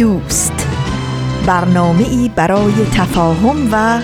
دوست. 0.00 0.66
برنامه 1.46 2.08
ای 2.08 2.30
برای 2.36 2.72
تفاهم 2.72 3.68
و 3.72 4.00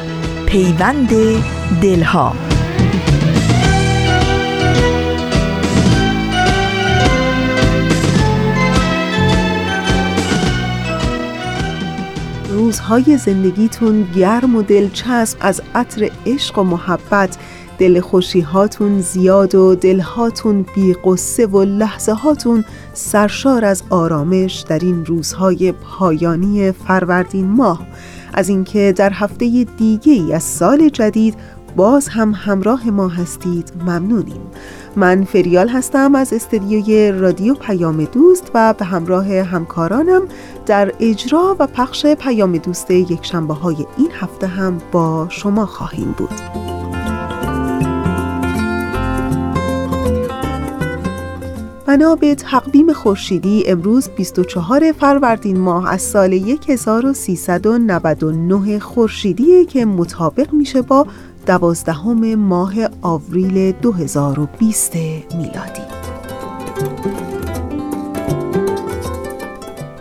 پیوند 0.46 1.08
دلها. 1.82 2.36
روزهای 12.48 13.16
زندگیتون 13.16 14.08
گرم 14.16 14.56
و 14.56 14.62
دلچسب 14.62 15.38
از 15.40 15.62
عطر 15.74 16.10
عشق 16.26 16.58
و 16.58 16.62
محبت. 16.62 17.38
دل 17.78 18.00
خوشی 18.00 18.40
هاتون 18.40 19.00
زیاد 19.00 19.54
و 19.54 19.74
دلهاتون 19.74 20.66
بی 20.74 20.96
قصه 21.04 21.46
و 21.46 21.62
لحظه 21.62 22.12
هاتون 22.12 22.64
سرشار 22.92 23.64
از 23.64 23.82
آرامش 23.90 24.64
در 24.68 24.78
این 24.78 25.06
روزهای 25.06 25.72
پایانی 25.72 26.72
فروردین 26.72 27.46
ماه. 27.46 27.86
از 28.34 28.48
اینکه 28.48 28.94
در 28.96 29.10
هفته 29.14 29.66
دیگه 29.78 30.12
ای 30.12 30.32
از 30.32 30.42
سال 30.42 30.88
جدید 30.88 31.34
باز 31.76 32.08
هم 32.08 32.32
همراه 32.36 32.90
ما 32.90 33.08
هستید 33.08 33.72
ممنونیم. 33.80 34.40
من 34.96 35.24
فریال 35.24 35.68
هستم 35.68 36.14
از 36.14 36.32
استدیوی 36.32 37.12
رادیو 37.12 37.54
پیام 37.54 38.04
دوست 38.04 38.50
و 38.54 38.74
به 38.78 38.84
همراه 38.84 39.32
همکارانم 39.32 40.22
در 40.66 40.92
اجرا 41.00 41.56
و 41.58 41.66
پخش 41.66 42.06
پیام 42.06 42.56
دوست 42.56 42.90
یک 42.90 43.26
شنبه 43.26 43.54
های 43.54 43.86
این 43.98 44.10
هفته 44.20 44.46
هم 44.46 44.78
با 44.92 45.26
شما 45.30 45.66
خواهیم 45.66 46.14
بود. 46.18 46.66
بنا 51.86 52.14
به 52.14 52.34
تقویم 52.34 52.92
خورشیدی 52.92 53.64
امروز 53.66 54.08
24 54.08 54.92
فروردین 54.92 55.60
ماه 55.60 55.92
از 55.92 56.02
سال 56.02 56.32
1399 56.68 58.78
خورشیدی 58.78 59.64
که 59.64 59.84
مطابق 59.84 60.52
میشه 60.52 60.82
با 60.82 61.06
دوازدهم 61.46 62.34
ماه 62.34 62.74
آوریل 63.02 63.72
2020 63.72 64.96
میلادی. 65.36 65.85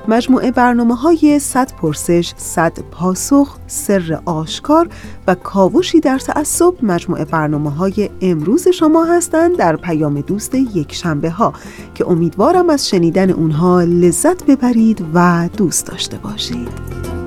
مجموعه 0.09 0.51
برنامه 0.51 0.95
های 0.95 1.39
صد 1.39 1.73
پرسش، 1.73 2.33
صد 2.37 2.79
پاسخ، 2.91 3.57
سر 3.67 4.19
آشکار 4.25 4.89
و 5.27 5.35
کاوشی 5.35 5.99
در 5.99 6.19
تعصب 6.19 6.73
مجموعه 6.81 7.25
برنامه 7.25 7.71
های 7.71 8.09
امروز 8.21 8.67
شما 8.67 9.05
هستند 9.05 9.57
در 9.57 9.75
پیام 9.75 10.21
دوست 10.21 10.55
یک 10.55 10.93
شنبه 10.93 11.29
ها 11.29 11.53
که 11.95 12.07
امیدوارم 12.07 12.69
از 12.69 12.89
شنیدن 12.89 13.29
اونها 13.29 13.81
لذت 13.81 14.45
ببرید 14.45 15.05
و 15.13 15.49
دوست 15.57 15.87
داشته 15.87 16.17
باشید. 16.17 17.24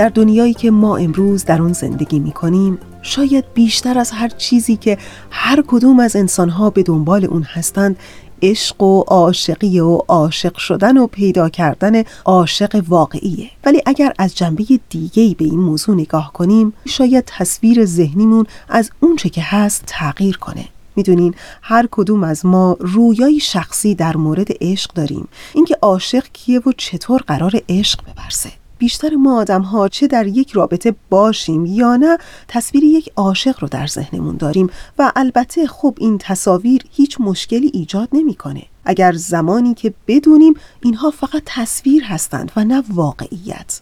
در 0.00 0.08
دنیایی 0.08 0.54
که 0.54 0.70
ما 0.70 0.96
امروز 0.96 1.44
در 1.44 1.62
اون 1.62 1.72
زندگی 1.72 2.18
می 2.18 2.32
کنیم 2.32 2.78
شاید 3.02 3.44
بیشتر 3.54 3.98
از 3.98 4.10
هر 4.10 4.28
چیزی 4.28 4.76
که 4.76 4.98
هر 5.30 5.64
کدوم 5.66 6.00
از 6.00 6.16
انسانها 6.16 6.70
به 6.70 6.82
دنبال 6.82 7.24
اون 7.24 7.42
هستند 7.42 7.96
عشق 8.42 8.82
و 8.82 9.00
عاشقی 9.00 9.80
و 9.80 9.96
عاشق 9.96 10.56
شدن 10.56 10.96
و 10.96 11.06
پیدا 11.06 11.48
کردن 11.48 12.02
عاشق 12.24 12.82
واقعیه. 12.88 13.50
ولی 13.64 13.82
اگر 13.86 14.12
از 14.18 14.36
جنبه 14.36 14.64
دیگه 14.88 15.34
به 15.38 15.44
این 15.44 15.60
موضوع 15.60 15.94
نگاه 15.94 16.32
کنیم 16.32 16.72
شاید 16.88 17.24
تصویر 17.26 17.84
ذهنیمون 17.84 18.46
از 18.68 18.90
اونچه 19.00 19.28
که 19.28 19.42
هست 19.42 19.84
تغییر 19.86 20.36
کنه. 20.36 20.64
می‌دونین 20.96 21.34
هر 21.62 21.88
کدوم 21.90 22.24
از 22.24 22.46
ما 22.46 22.76
رویایی 22.80 23.40
شخصی 23.40 23.94
در 23.94 24.16
مورد 24.16 24.48
عشق 24.60 24.92
داریم. 24.92 25.28
اینکه 25.54 25.76
عاشق 25.82 26.24
کیه 26.32 26.60
و 26.60 26.72
چطور 26.76 27.20
قرار 27.26 27.52
عشق 27.68 28.00
ببرسه. 28.02 28.59
بیشتر 28.80 29.14
ما 29.14 29.38
آدم 29.38 29.62
ها 29.62 29.88
چه 29.88 30.06
در 30.06 30.26
یک 30.26 30.52
رابطه 30.52 30.94
باشیم 31.10 31.66
یا 31.66 31.96
نه 31.96 32.18
تصویر 32.48 32.84
یک 32.84 33.12
عاشق 33.16 33.54
رو 33.60 33.68
در 33.68 33.86
ذهنمون 33.86 34.36
داریم 34.36 34.70
و 34.98 35.12
البته 35.16 35.66
خب 35.66 35.94
این 35.98 36.18
تصاویر 36.18 36.82
هیچ 36.90 37.16
مشکلی 37.20 37.70
ایجاد 37.74 38.08
نمی‌کنه. 38.12 38.62
اگر 38.84 39.12
زمانی 39.12 39.74
که 39.74 39.94
بدونیم 40.06 40.54
اینها 40.82 41.10
فقط 41.10 41.42
تصویر 41.46 42.04
هستند 42.04 42.52
و 42.56 42.64
نه 42.64 42.82
واقعیت 42.94 43.80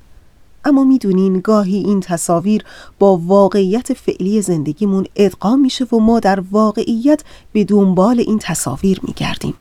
اما 0.65 0.85
می‌دونین 0.85 1.41
گاهی 1.41 1.77
این 1.77 2.01
تصاویر 2.01 2.65
با 2.99 3.17
واقعیت 3.17 3.93
فعلی 3.93 4.43
زندگیمون 4.43 5.07
ادغام 5.17 5.61
میشه 5.61 5.85
و 5.85 5.99
ما 5.99 6.21
در 6.21 6.41
واقعیت 6.51 7.23
به 7.53 7.65
دنبال 7.65 8.21
این 8.21 8.39
تصاویر 8.39 9.01
میگردیم 9.03 9.55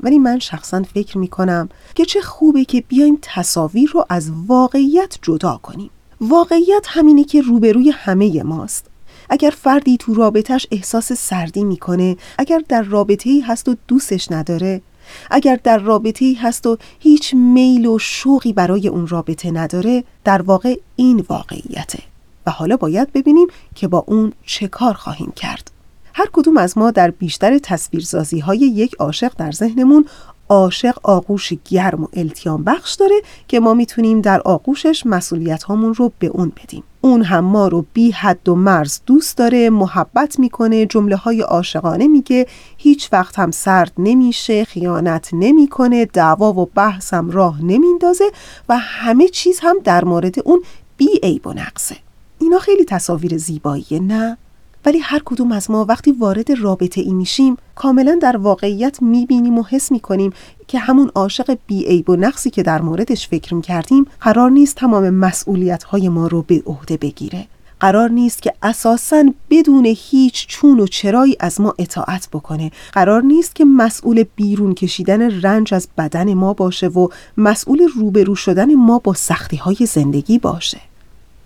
ولی 0.00 0.18
من 0.18 0.38
شخصا 0.38 0.82
فکر 0.82 1.18
می 1.18 1.28
کنم 1.28 1.68
که 1.94 2.04
چه 2.04 2.20
خوبه 2.20 2.64
که 2.64 2.84
بیایم 2.88 3.18
تصاویر 3.22 3.90
رو 3.90 4.04
از 4.08 4.30
واقعیت 4.46 5.18
جدا 5.22 5.60
کنیم. 5.62 5.90
واقعیت 6.20 6.86
همینه 6.88 7.24
که 7.24 7.40
روبروی 7.40 7.90
همه 7.90 8.42
ماست. 8.42 8.86
اگر 9.30 9.50
فردی 9.50 9.96
تو 9.96 10.14
رابطهش 10.14 10.66
احساس 10.70 11.12
سردی 11.12 11.64
می‌کنه 11.64 12.16
اگر 12.38 12.62
در 12.68 12.82
رابطه 12.82 13.30
هست 13.46 13.68
و 13.68 13.76
دوستش 13.88 14.32
نداره 14.32 14.82
اگر 15.30 15.60
در 15.64 15.78
رابطه 15.78 16.34
هست 16.38 16.66
و 16.66 16.78
هیچ 16.98 17.34
میل 17.34 17.86
و 17.86 17.98
شوقی 17.98 18.52
برای 18.52 18.88
اون 18.88 19.06
رابطه 19.06 19.50
نداره 19.50 20.04
در 20.24 20.42
واقع 20.42 20.74
این 20.96 21.24
واقعیته. 21.28 21.98
و 22.46 22.50
حالا 22.50 22.76
باید 22.76 23.12
ببینیم 23.12 23.46
که 23.74 23.88
با 23.88 24.04
اون 24.06 24.32
چه 24.46 24.68
کار 24.68 24.94
خواهیم 24.94 25.32
کرد. 25.36 25.70
هر 26.18 26.28
کدوم 26.32 26.56
از 26.56 26.78
ما 26.78 26.90
در 26.90 27.10
بیشتر 27.10 27.58
تصویرسازی 27.58 28.38
های 28.38 28.58
یک 28.58 28.94
عاشق 28.94 29.32
در 29.38 29.52
ذهنمون 29.52 30.04
عاشق 30.48 30.98
آغوش 31.02 31.52
گرم 31.70 32.04
و 32.04 32.06
التیام 32.12 32.64
بخش 32.64 32.94
داره 32.94 33.14
که 33.48 33.60
ما 33.60 33.74
می‌تونیم 33.74 34.20
در 34.20 34.40
آغوشش 34.40 35.02
مسئولیت 35.06 35.62
هامون 35.62 35.94
رو 35.94 36.12
به 36.18 36.26
اون 36.26 36.52
بدیم. 36.62 36.82
اون 37.00 37.22
هم 37.22 37.44
ما 37.44 37.68
رو 37.68 37.86
بی 37.92 38.10
حد 38.10 38.48
و 38.48 38.54
مرز 38.54 39.00
دوست 39.06 39.36
داره 39.38 39.70
محبت 39.70 40.38
می‌کنه 40.38 40.86
جمله 40.86 41.16
های 41.16 41.40
عاشقانه 41.40 42.08
میگه 42.08 42.46
هیچ 42.76 43.12
وقت 43.12 43.38
هم 43.38 43.50
سرد 43.50 43.92
نمیشه 43.98 44.64
خیانت 44.64 45.30
نمی‌کنه 45.32 46.04
دعوا 46.04 46.52
و 46.52 46.66
بحث 46.74 47.14
هم 47.14 47.30
راه 47.30 47.64
نمیندازه 47.64 48.30
و 48.68 48.78
همه 48.78 49.28
چیز 49.28 49.60
هم 49.62 49.76
در 49.84 50.04
مورد 50.04 50.34
اون 50.44 50.62
بی 50.96 51.08
عیب 51.22 51.46
و 51.46 51.52
نقصه. 51.52 51.96
اینا 52.38 52.58
خیلی 52.58 52.84
تصاویر 52.84 53.36
زیباییه 53.36 54.00
نه؟ 54.00 54.38
ولی 54.86 54.98
هر 54.98 55.22
کدوم 55.24 55.52
از 55.52 55.70
ما 55.70 55.84
وقتی 55.84 56.12
وارد 56.12 56.52
رابطه 56.52 57.00
ای 57.00 57.14
میشیم 57.14 57.56
کاملا 57.74 58.18
در 58.22 58.36
واقعیت 58.36 59.02
می‌بینیم 59.02 59.58
و 59.58 59.62
حس 59.62 59.92
می‌کنیم 59.92 60.32
که 60.68 60.78
همون 60.78 61.10
عاشق 61.14 61.58
بیعیب 61.66 62.10
و 62.10 62.16
نقصی 62.16 62.50
که 62.50 62.62
در 62.62 62.82
موردش 62.82 63.28
فکر 63.28 63.54
می‌کردیم 63.54 64.06
قرار 64.20 64.50
نیست 64.50 64.76
تمام 64.76 65.10
مسئولیت 65.10 65.82
های 65.84 66.08
ما 66.08 66.26
رو 66.26 66.42
به 66.42 66.62
عهده 66.66 66.96
بگیره. 66.96 67.46
قرار 67.80 68.10
نیست 68.10 68.42
که 68.42 68.52
اساسا 68.62 69.24
بدون 69.50 69.84
هیچ 69.86 70.46
چون 70.46 70.80
و 70.80 70.86
چرایی 70.86 71.36
از 71.40 71.60
ما 71.60 71.74
اطاعت 71.78 72.28
بکنه. 72.32 72.70
قرار 72.92 73.22
نیست 73.22 73.54
که 73.54 73.64
مسئول 73.64 74.24
بیرون 74.36 74.74
کشیدن 74.74 75.40
رنج 75.40 75.74
از 75.74 75.88
بدن 75.98 76.34
ما 76.34 76.52
باشه 76.52 76.86
و 76.86 77.08
مسئول 77.36 77.88
روبرو 77.96 78.34
شدن 78.34 78.74
ما 78.74 78.98
با 78.98 79.14
سختی 79.14 79.56
های 79.56 79.76
زندگی 79.86 80.38
باشه. 80.38 80.80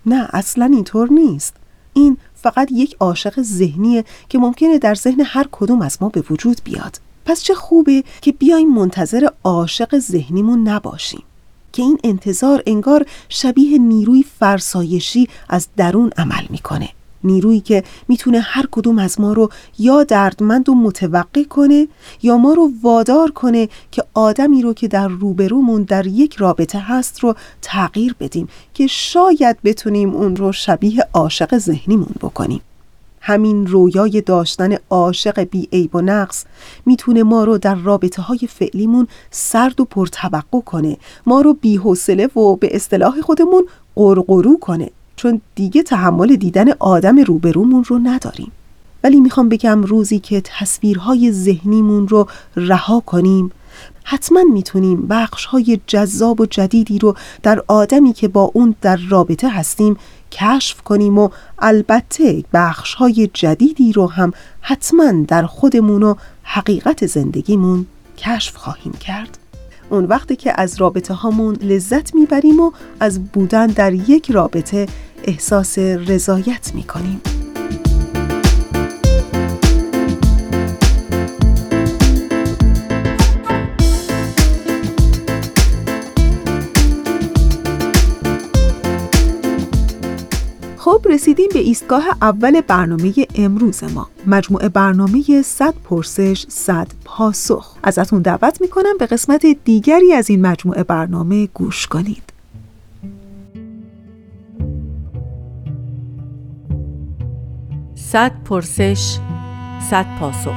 نه 0.05 0.29
اصلا 0.33 0.65
اینطور 0.65 1.11
نیست. 1.11 1.55
این 1.93 2.17
فقط 2.43 2.71
یک 2.71 2.95
عاشق 2.99 3.41
ذهنیه 3.41 4.05
که 4.29 4.37
ممکنه 4.37 4.79
در 4.79 4.95
ذهن 4.95 5.21
هر 5.25 5.47
کدوم 5.51 5.81
از 5.81 5.97
ما 6.01 6.09
به 6.09 6.23
وجود 6.29 6.61
بیاد. 6.63 7.01
پس 7.25 7.43
چه 7.43 7.53
خوبه 7.53 8.03
که 8.21 8.31
بیایم 8.31 8.73
منتظر 8.73 9.27
عاشق 9.43 9.99
ذهنیمون 9.99 10.67
نباشیم 10.67 11.23
که 11.73 11.81
این 11.81 11.97
انتظار 12.03 12.63
انگار 12.67 13.05
شبیه 13.29 13.77
نیروی 13.77 14.23
فرسایشی 14.39 15.27
از 15.49 15.67
درون 15.77 16.11
عمل 16.17 16.45
می‌کنه. 16.49 16.89
نیرویی 17.23 17.59
که 17.59 17.83
می‌تونه 18.07 18.39
هر 18.39 18.65
کدوم 18.71 18.99
از 18.99 19.21
ما 19.21 19.33
رو 19.33 19.49
یا 19.79 20.03
دردمند 20.03 20.69
و 20.69 20.75
متوقع 20.75 21.43
کنه 21.43 21.87
یا 22.23 22.37
ما 22.37 22.53
رو 22.53 22.71
وادار 22.81 23.31
کنه 23.31 23.69
که 23.91 24.03
آدمی 24.13 24.61
رو 24.61 24.73
که 24.73 24.87
در 24.87 25.07
روبرومون 25.07 25.83
در 25.83 26.07
یک 26.07 26.35
رابطه 26.35 26.79
هست 26.79 27.19
رو 27.19 27.35
تغییر 27.61 28.15
بدیم 28.19 28.49
که 28.73 28.87
شاید 28.87 29.57
بتونیم 29.63 30.15
اون 30.15 30.35
رو 30.35 30.51
شبیه 30.51 31.07
عاشق 31.13 31.57
ذهنیمون 31.57 32.15
بکنیم. 32.21 32.61
همین 33.21 33.67
رویای 33.67 34.21
داشتن 34.21 34.77
عاشق 34.89 35.39
بی 35.39 35.69
عیب 35.73 35.95
و 35.95 36.01
نقص 36.01 36.45
می‌تونه 36.85 37.23
ما 37.23 37.43
رو 37.43 37.57
در 37.57 37.75
رابطه 37.75 38.21
های 38.21 38.39
فعلیمون 38.49 39.07
سرد 39.31 39.81
و 39.81 39.85
پرتوقع 39.85 40.59
کنه 40.65 40.97
ما 41.25 41.41
رو 41.41 41.53
بی 41.53 41.77
و 41.77 42.55
به 42.55 42.75
اصطلاح 42.75 43.21
خودمون 43.21 43.67
قرقرو 43.95 44.57
کنه. 44.57 44.89
چون 45.21 45.41
دیگه 45.55 45.83
تحمل 45.83 46.35
دیدن 46.35 46.71
آدم 46.79 47.19
روبرومون 47.19 47.83
رو 47.83 47.99
نداریم. 47.99 48.51
ولی 49.03 49.19
می‌خوام 49.19 49.49
بگم 49.49 49.83
روزی 49.83 50.19
که 50.19 50.41
تصویرهای 50.41 51.31
ذهنیمون 51.31 52.07
رو 52.07 52.27
رها 52.55 52.99
کنیم 52.99 53.51
حتما 54.03 54.43
می‌تونیم 54.53 55.07
بخش 55.07 55.45
های 55.45 55.79
جذاب 55.87 56.41
و 56.41 56.45
جدیدی 56.45 56.99
رو 56.99 57.15
در 57.43 57.63
آدمی 57.67 58.13
که 58.13 58.27
با 58.27 58.51
اون 58.53 58.75
در 58.81 58.99
رابطه 59.09 59.49
هستیم 59.49 59.97
کشف 60.31 60.81
کنیم 60.81 61.17
و 61.17 61.29
البته 61.59 62.43
بخش 62.53 62.93
های 62.93 63.29
جدیدی 63.33 63.93
رو 63.93 64.07
هم 64.07 64.33
حتما 64.61 65.11
در 65.27 65.45
خودمون 65.45 66.03
و 66.03 66.15
حقیقت 66.43 67.05
زندگیمون 67.05 67.85
کشف 68.17 68.55
خواهیم 68.55 68.93
کرد. 68.93 69.37
اون 69.91 70.05
وقتی 70.05 70.35
که 70.35 70.53
از 70.61 70.81
رابطه 70.81 71.13
هامون 71.13 71.55
لذت 71.55 72.15
می‌بریم 72.15 72.59
و 72.59 72.71
از 72.99 73.25
بودن 73.25 73.67
در 73.67 73.93
یک 73.93 74.31
رابطه 74.31 74.87
احساس 75.23 75.77
رضایت 75.79 76.71
می‌کنیم. 76.75 77.21
خب 90.77 91.07
رسیدیم 91.09 91.49
به 91.53 91.59
ایستگاه 91.59 92.03
اول 92.21 92.61
برنامه 92.61 93.13
امروز 93.35 93.83
ما. 93.83 94.09
مجموعه 94.27 94.69
برنامه 94.69 95.41
100 95.41 95.73
پرسش 95.83 96.45
100 96.49 96.87
پاسخ. 97.05 97.75
ازتون 97.83 98.21
دعوت 98.21 98.61
می‌کنم 98.61 98.97
به 98.99 99.05
قسمت 99.05 99.45
دیگری 99.65 100.13
از 100.13 100.29
این 100.29 100.41
مجموعه 100.41 100.83
برنامه 100.83 101.47
گوش 101.53 101.87
کنید. 101.87 102.30
صد 108.11 108.31
پرسش 108.45 109.17
صد 109.89 110.05
پاسخ. 110.19 110.49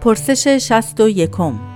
پرسش 0.00 0.48
شست 0.48 1.00
و 1.00 1.08
یکم. 1.08 1.71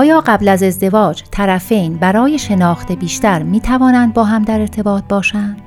آیا 0.00 0.20
قبل 0.26 0.48
از 0.48 0.62
ازدواج 0.62 1.22
طرفین 1.30 1.94
برای 1.96 2.38
شناخت 2.38 2.92
بیشتر 2.92 3.42
می 3.42 3.60
توانند 3.60 4.14
با 4.14 4.24
هم 4.24 4.42
در 4.42 4.60
ارتباط 4.60 5.04
باشند؟ 5.08 5.62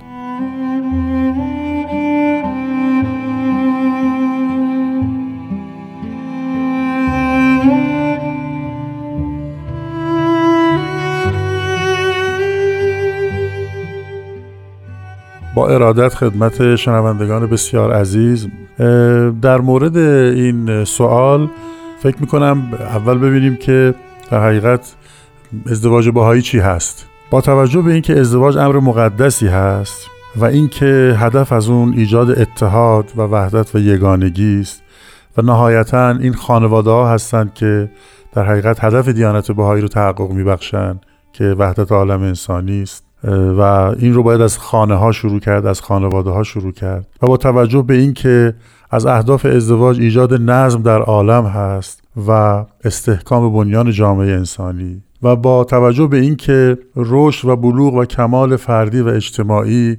با 15.56 15.68
ارادت 15.68 16.16
خدمت 16.16 16.76
شنوندگان 16.76 17.48
بسیار 17.48 17.94
عزیز 17.94 18.48
در 19.42 19.62
مورد 19.62 19.98
این 19.98 20.86
سوال 20.86 21.50
فکر 22.00 22.18
می‌کنم 22.22 22.74
اول 22.74 23.18
ببینیم 23.18 23.56
که 23.56 23.94
در 24.34 24.44
حقیقت 24.44 24.96
ازدواج 25.72 26.10
باهایی 26.10 26.42
چی 26.42 26.60
هست؟ 26.60 27.06
با 27.30 27.42
توجه 27.42 27.82
به 27.82 27.94
اینکه 27.94 28.20
ازدواج 28.20 28.58
امر 28.58 28.80
مقدسی 28.80 29.48
هست 29.48 30.08
و 30.36 30.46
اینکه 30.46 31.16
هدف 31.18 31.52
از 31.52 31.70
اون 31.70 31.94
ایجاد 31.94 32.40
اتحاد 32.40 33.12
و 33.18 33.22
وحدت 33.22 33.76
و 33.76 33.80
یگانگی 33.80 34.60
است 34.60 34.84
و 35.38 35.42
نهایتا 35.42 36.10
این 36.10 36.34
خانواده 36.34 36.90
ها 36.90 37.10
هستند 37.10 37.54
که 37.54 37.90
در 38.34 38.44
حقیقت 38.44 38.84
هدف 38.84 39.08
دیانت 39.08 39.52
بهایی 39.52 39.82
رو 39.82 39.88
تحقق 39.88 40.32
میبخشند 40.32 41.06
که 41.34 41.44
وحدت 41.44 41.92
عالم 41.92 42.22
انسانی 42.22 42.82
است. 42.82 43.04
و 43.58 43.62
این 44.00 44.14
رو 44.14 44.24
باید 44.24 44.42
از 44.42 44.58
خانه 44.58 44.96
ها 44.96 45.12
شروع 45.12 45.40
کرد 45.40 45.66
از 45.66 45.82
خانواده 45.82 46.30
ها 46.30 46.44
شروع 46.44 46.72
کرد. 46.72 47.08
و 47.22 47.28
با 47.28 47.38
توجه 47.38 47.82
به 47.82 47.94
اینکه 47.94 48.54
از 48.94 49.06
اهداف 49.06 49.46
ازدواج 49.46 50.00
ایجاد 50.00 50.34
نظم 50.34 50.82
در 50.82 51.02
عالم 51.02 51.46
هست 51.46 52.04
و 52.28 52.32
استحکام 52.84 53.54
بنیان 53.54 53.92
جامعه 53.92 54.32
انسانی 54.32 55.04
و 55.24 55.36
با 55.36 55.64
توجه 55.64 56.08
به 56.08 56.18
اینکه 56.18 56.78
رشد 56.96 57.48
و 57.48 57.56
بلوغ 57.56 57.94
و 57.94 58.06
کمال 58.06 58.56
فردی 58.56 59.02
و 59.02 59.08
اجتماعی 59.08 59.98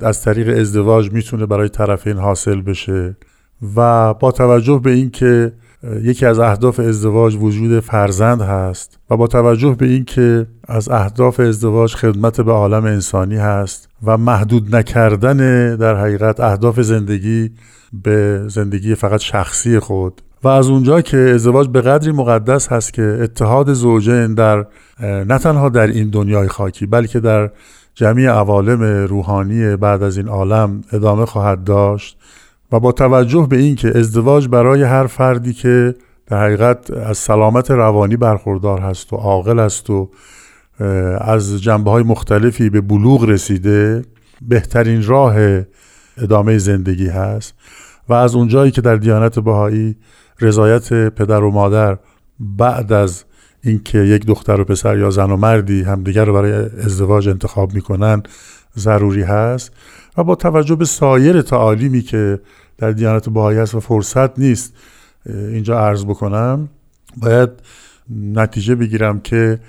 از 0.00 0.22
طریق 0.22 0.58
ازدواج 0.58 1.12
می‌تونه 1.12 1.46
برای 1.46 1.68
طرفین 1.68 2.16
حاصل 2.16 2.60
بشه 2.60 3.16
و 3.76 4.14
با 4.14 4.32
توجه 4.32 4.80
به 4.84 4.90
اینکه 4.90 5.52
یکی 6.02 6.26
از 6.26 6.38
اهداف 6.38 6.80
ازدواج 6.80 7.36
وجود 7.36 7.80
فرزند 7.80 8.40
هست 8.40 8.98
و 9.10 9.16
با 9.16 9.26
توجه 9.26 9.76
به 9.78 9.86
اینکه 9.86 10.46
از 10.68 10.88
اهداف 10.88 11.40
ازدواج 11.40 11.94
خدمت 11.94 12.40
به 12.40 12.52
عالم 12.52 12.84
انسانی 12.84 13.36
هست 13.36 13.88
و 14.04 14.18
محدود 14.18 14.76
نکردن 14.76 15.36
در 15.76 15.96
حقیقت 15.96 16.40
اهداف 16.40 16.80
زندگی 16.80 17.50
به 17.92 18.44
زندگی 18.48 18.94
فقط 18.94 19.20
شخصی 19.20 19.78
خود. 19.78 20.22
و 20.42 20.48
از 20.48 20.68
اونجا 20.68 21.00
که 21.00 21.16
ازدواج 21.16 21.68
به 21.68 21.80
قدری 21.80 22.12
مقدس 22.12 22.72
هست 22.72 22.92
که 22.92 23.18
اتحاد 23.22 23.72
زوجین 23.72 24.34
در 24.34 24.66
نه 25.00 25.38
تنها 25.38 25.68
در 25.68 25.86
این 25.86 26.10
دنیای 26.10 26.48
خاکی 26.48 26.86
بلکه 26.86 27.20
در 27.20 27.50
جمعی 27.94 28.26
عوالم 28.26 28.82
روحانی 29.06 29.76
بعد 29.76 30.02
از 30.02 30.16
این 30.16 30.28
عالم 30.28 30.82
ادامه 30.92 31.26
خواهد 31.26 31.64
داشت. 31.64 32.18
و 32.72 32.80
با 32.80 32.92
توجه 32.92 33.46
به 33.50 33.56
اینکه 33.56 33.98
ازدواج 33.98 34.48
برای 34.48 34.82
هر 34.82 35.06
فردی 35.06 35.52
که 35.52 35.94
در 36.26 36.44
حقیقت 36.44 36.90
از 36.90 37.18
سلامت 37.18 37.70
روانی 37.70 38.16
برخوردار 38.16 38.80
هست 38.80 39.12
و 39.12 39.16
عاقل 39.16 39.58
است 39.58 39.90
و 39.90 40.10
از 41.20 41.62
جنبه 41.62 41.90
های 41.90 42.02
مختلفی 42.02 42.70
به 42.70 42.80
بلوغ 42.80 43.24
رسیده 43.24 44.02
بهترین 44.48 45.06
راه 45.06 45.34
ادامه 46.16 46.58
زندگی 46.58 47.08
هست 47.08 47.54
و 48.08 48.12
از 48.12 48.34
اونجایی 48.34 48.70
که 48.70 48.80
در 48.80 48.96
دیانت 48.96 49.38
بهایی 49.38 49.96
رضایت 50.40 51.08
پدر 51.08 51.42
و 51.42 51.50
مادر 51.50 51.98
بعد 52.40 52.92
از 52.92 53.24
اینکه 53.62 53.98
یک 53.98 54.26
دختر 54.26 54.60
و 54.60 54.64
پسر 54.64 54.98
یا 54.98 55.10
زن 55.10 55.30
و 55.30 55.36
مردی 55.36 55.82
همدیگر 55.82 56.24
رو 56.24 56.32
برای 56.32 56.52
ازدواج 56.84 57.28
انتخاب 57.28 57.74
می‌کنن 57.74 58.22
ضروری 58.78 59.22
هست 59.22 59.72
و 60.16 60.24
با 60.24 60.34
توجه 60.34 60.76
به 60.76 60.84
سایر 60.84 61.42
تعالیمی 61.42 62.02
که 62.02 62.40
در 62.78 62.90
دیانت 62.90 63.28
بهایی 63.28 63.58
هست 63.58 63.74
و 63.74 63.80
فرصت 63.80 64.38
نیست 64.38 64.74
اینجا 65.26 65.80
عرض 65.80 66.04
بکنم 66.04 66.68
باید 67.16 67.50
نتیجه 68.34 68.74
بگیرم 68.74 69.20
که 69.20 69.60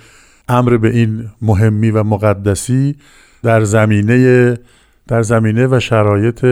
امر 0.48 0.78
به 0.78 0.90
این 0.90 1.30
مهمی 1.42 1.92
و 1.92 2.04
مقدسی 2.04 2.96
در 3.44 3.64
زمینه 3.64 4.58
در 5.08 5.22
زمینه 5.22 5.67
و 5.67 5.79
شرایط 5.79 6.46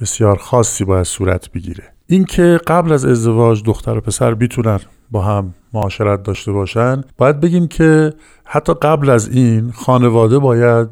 بسیار 0.00 0.36
خاصی 0.36 0.84
باید 0.84 1.04
صورت 1.04 1.50
بگیره. 1.52 1.84
اینکه 2.06 2.60
قبل 2.66 2.92
از 2.92 3.04
ازدواج 3.04 3.62
دختر 3.62 3.98
و 3.98 4.00
پسر 4.00 4.34
بیتونن 4.34 4.80
با 5.10 5.22
هم 5.22 5.54
معاشرت 5.72 6.22
داشته 6.22 6.52
باشن 6.52 7.00
باید 7.18 7.40
بگیم 7.40 7.68
که 7.68 8.12
حتی 8.44 8.74
قبل 8.74 9.10
از 9.10 9.28
این 9.28 9.70
خانواده 9.70 10.38
باید 10.38 10.88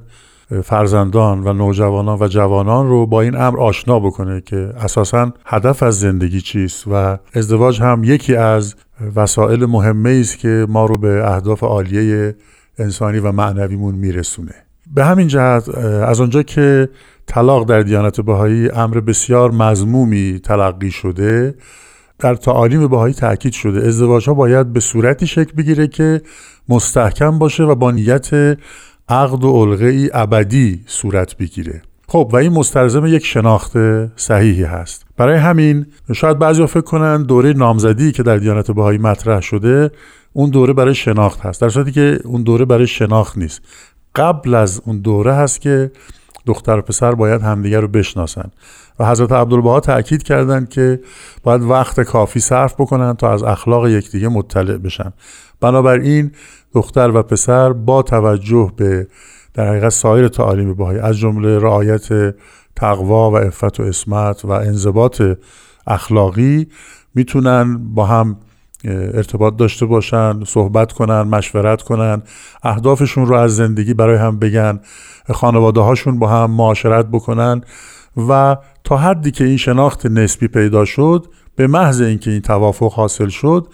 فرزندان 0.64 1.46
و 1.46 1.52
نوجوانان 1.52 2.18
و 2.20 2.28
جوانان 2.28 2.88
رو 2.88 3.06
با 3.06 3.20
این 3.20 3.36
امر 3.36 3.60
آشنا 3.60 4.00
بکنه 4.00 4.40
که 4.40 4.56
اساسا 4.76 5.32
هدف 5.46 5.82
از 5.82 6.00
زندگی 6.00 6.40
چیست 6.40 6.84
و 6.90 7.18
ازدواج 7.34 7.80
هم 7.80 8.04
یکی 8.04 8.36
از 8.36 8.74
وسایل 9.16 9.66
مهمه 9.66 10.18
است 10.20 10.38
که 10.38 10.66
ما 10.68 10.86
رو 10.86 10.96
به 10.96 11.30
اهداف 11.30 11.62
عالیه 11.62 12.36
انسانی 12.78 13.18
و 13.18 13.32
معنویمون 13.32 13.94
میرسونه. 13.94 14.63
به 14.94 15.04
همین 15.04 15.28
جهت 15.28 15.68
از 16.08 16.20
آنجا 16.20 16.42
که 16.42 16.88
طلاق 17.26 17.68
در 17.68 17.82
دیانت 17.82 18.20
بهایی 18.20 18.70
امر 18.70 19.00
بسیار 19.00 19.50
مزمومی 19.50 20.40
تلقی 20.44 20.90
شده 20.90 21.54
در 22.18 22.34
تعالیم 22.34 22.88
بهایی 22.88 23.14
تاکید 23.14 23.52
شده. 23.52 23.86
ازدواج 23.86 24.28
ها 24.28 24.34
باید 24.34 24.72
به 24.72 24.80
صورتی 24.80 25.26
شکل 25.26 25.52
بگیره 25.52 25.86
که 25.86 26.22
مستحکم 26.68 27.38
باشه 27.38 27.62
و 27.62 27.74
با 27.74 27.90
نیت 27.90 28.30
عقد 29.08 29.44
و 29.44 29.64
علقه 29.64 30.10
ابدی 30.14 30.82
صورت 30.86 31.36
بگیره. 31.36 31.82
خب 32.08 32.30
و 32.32 32.36
این 32.36 32.52
مستلزم 32.52 33.06
یک 33.06 33.26
شناخت 33.26 33.72
صحیحی 34.16 34.62
هست. 34.62 35.06
برای 35.16 35.36
همین 35.36 35.86
شاید 36.14 36.38
بعضی 36.38 36.66
فکر 36.66 36.80
کنن 36.80 37.22
دوره 37.22 37.52
نامزدی 37.52 38.12
که 38.12 38.22
در 38.22 38.36
دیانت 38.36 38.70
بهایی 38.70 38.98
مطرح 38.98 39.40
شده 39.40 39.90
اون 40.32 40.50
دوره 40.50 40.72
برای 40.72 40.94
شناخت 40.94 41.40
هست. 41.40 41.60
در 41.60 41.68
صورتی 41.68 41.92
که 41.92 42.18
اون 42.24 42.42
دوره 42.42 42.64
برای 42.64 42.86
شناخت 42.86 43.38
نیست. 43.38 43.62
قبل 44.16 44.54
از 44.54 44.82
اون 44.84 44.98
دوره 44.98 45.34
هست 45.34 45.60
که 45.60 45.90
دختر 46.46 46.78
و 46.78 46.82
پسر 46.82 47.14
باید 47.14 47.42
همدیگر 47.42 47.80
رو 47.80 47.88
بشناسن. 47.88 48.50
و 48.98 49.06
حضرت 49.10 49.32
عبدالبها 49.32 49.80
تاکید 49.80 50.22
کردند 50.22 50.68
که 50.68 51.00
باید 51.42 51.62
وقت 51.62 52.00
کافی 52.00 52.40
صرف 52.40 52.74
بکنن 52.74 53.14
تا 53.14 53.32
از 53.32 53.42
اخلاق 53.42 53.88
یکدیگه 53.88 54.28
مطلع 54.28 54.76
بشن. 54.76 55.12
بنابراین 55.60 56.32
دختر 56.74 57.10
و 57.10 57.22
پسر 57.22 57.72
با 57.72 58.02
توجه 58.02 58.72
به 58.76 59.06
در 59.54 59.68
حقیقت 59.68 59.88
سایر 59.88 60.28
تعالیم 60.28 60.74
بهایی 60.74 60.98
از 60.98 61.18
جمله 61.18 61.58
رعایت 61.58 62.34
تقوا 62.76 63.30
و 63.30 63.36
عفت 63.36 63.80
و 63.80 63.82
اسمت 63.82 64.44
و 64.44 64.50
انضباط 64.50 65.22
اخلاقی 65.86 66.68
می‌تونن 67.14 67.94
با 67.94 68.06
هم 68.06 68.36
ارتباط 68.84 69.56
داشته 69.56 69.86
باشن 69.86 70.44
صحبت 70.44 70.92
کنن 70.92 71.22
مشورت 71.22 71.82
کنن 71.82 72.22
اهدافشون 72.62 73.26
رو 73.26 73.34
از 73.34 73.56
زندگی 73.56 73.94
برای 73.94 74.16
هم 74.16 74.38
بگن 74.38 74.80
خانواده 75.32 75.80
هاشون 75.80 76.18
با 76.18 76.28
هم 76.28 76.50
معاشرت 76.50 77.06
بکنن 77.06 77.60
و 78.28 78.56
تا 78.84 78.96
حدی 78.96 79.30
که 79.30 79.44
این 79.44 79.56
شناخت 79.56 80.06
نسبی 80.06 80.48
پیدا 80.48 80.84
شد 80.84 81.26
به 81.56 81.66
محض 81.66 82.00
اینکه 82.00 82.30
این 82.30 82.40
توافق 82.40 82.92
حاصل 82.92 83.28
شد 83.28 83.68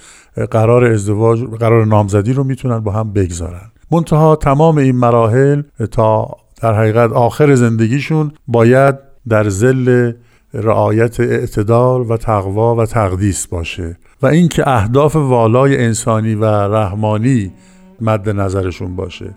قرار 0.50 0.84
ازدواج 0.84 1.44
قرار 1.44 1.86
نامزدی 1.86 2.32
رو 2.32 2.44
می‌تونن 2.44 2.78
با 2.78 2.92
هم 2.92 3.12
بگذارن. 3.12 3.70
منتها 3.90 4.36
تمام 4.36 4.78
این 4.78 4.96
مراحل 4.96 5.62
تا 5.90 6.28
در 6.62 6.74
حقیقت 6.74 7.12
آخر 7.12 7.54
زندگیشون 7.54 8.32
باید 8.46 8.94
در 9.28 9.48
زل 9.48 10.12
رعایت 10.54 11.20
اعتدال 11.20 12.00
و 12.10 12.16
تقوا 12.16 12.74
و 12.76 12.86
تقدیس 12.86 13.46
باشه 13.46 13.98
و 14.22 14.26
اینکه 14.26 14.68
اهداف 14.68 15.16
والای 15.16 15.84
انسانی 15.84 16.34
و 16.34 16.44
رحمانی 16.44 17.52
مد 18.00 18.28
نظرشون 18.28 18.96
باشه. 18.96 19.34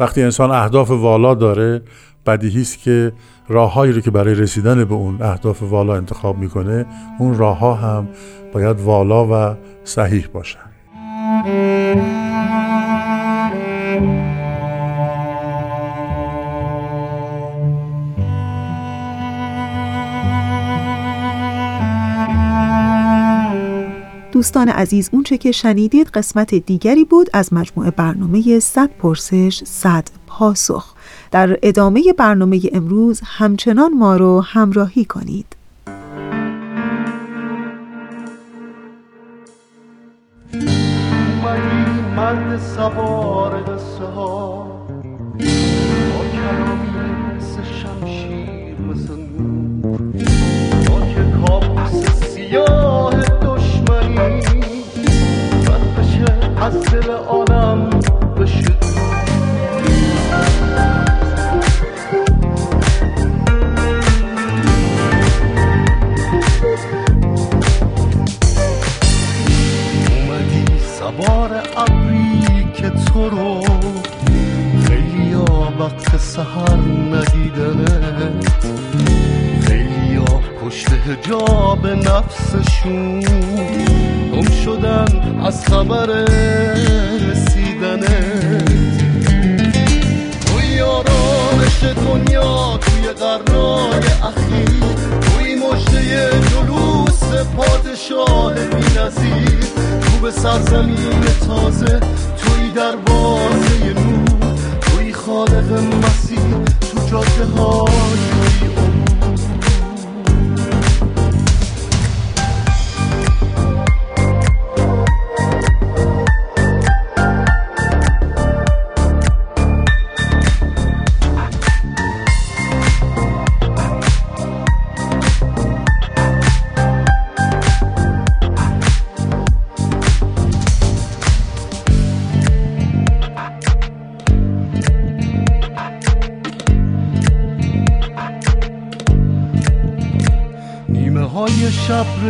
وقتی 0.00 0.22
انسان 0.22 0.50
اهداف 0.50 0.90
والا 0.90 1.34
داره 1.34 1.82
بدیهی 2.26 2.60
است 2.60 2.78
که 2.78 3.12
راههایی 3.48 3.92
رو 3.92 4.00
که 4.00 4.10
برای 4.10 4.34
رسیدن 4.34 4.84
به 4.84 4.94
اون 4.94 5.22
اهداف 5.22 5.62
والا 5.62 5.96
انتخاب 5.96 6.38
می‌کنه 6.38 6.86
اون 7.18 7.38
راه 7.38 7.58
ها 7.58 7.74
هم 7.74 8.08
باید 8.52 8.80
والا 8.80 9.26
و 9.26 9.56
صحیح 9.84 10.26
باشن. 10.32 10.66
دوستان 24.36 24.68
عزیز 24.68 25.10
اونچه 25.12 25.38
که 25.38 25.52
شنیدید 25.52 26.08
قسمت 26.08 26.54
دیگری 26.54 27.04
بود 27.04 27.30
از 27.32 27.52
مجموعه 27.52 27.90
برنامه 27.90 28.60
100 28.60 28.90
پرسش 28.90 29.62
100 29.64 30.08
پاسخ. 30.26 30.94
در 31.30 31.58
ادامه 31.62 32.02
برنامه 32.18 32.60
امروز 32.72 33.20
همچنان 33.24 33.94
ما 33.94 34.16
رو 34.16 34.40
همراهی 34.40 35.04
کنید. 35.04 35.56
مرد 42.16 42.56
دل 56.70 57.10
عالم 57.10 57.90
سوار 70.98 71.62
ابری 71.76 72.72
که 72.74 72.90
تو 72.90 73.28
رو. 73.28 73.60
خیلی 74.86 75.32
ها 75.32 75.72
وقت 75.80 76.16
سهر 76.16 76.78
خیلی 79.66 80.16
ها 80.16 80.40
پشت 80.62 80.88
هجاب 80.88 81.86
نفسشون. 81.86 83.22
شدن 84.66 85.40
از 85.44 85.64
خبر 85.64 86.06
رسیدنه 87.30 88.34
توی 90.46 90.80
آرامش 90.80 91.82
دنیا 91.82 92.78
توی 92.78 93.08
قرنای 93.08 94.06
اخیر 94.22 94.84
توی 95.20 95.54
مجده 95.54 96.30
جلوس 96.50 97.46
پادشاه 97.56 98.54
بی 98.54 98.98
نظیر 98.98 99.66
به 100.22 100.30
سرزمین 100.30 101.24
تازه 101.46 102.00
توی 102.36 102.70
دروازه 102.74 103.94
نور. 103.94 104.58
توی 104.80 105.12
خالق 105.12 105.72
مسیح 106.04 106.40
تو 106.80 107.08
جاده 107.10 107.44
های 107.44 108.35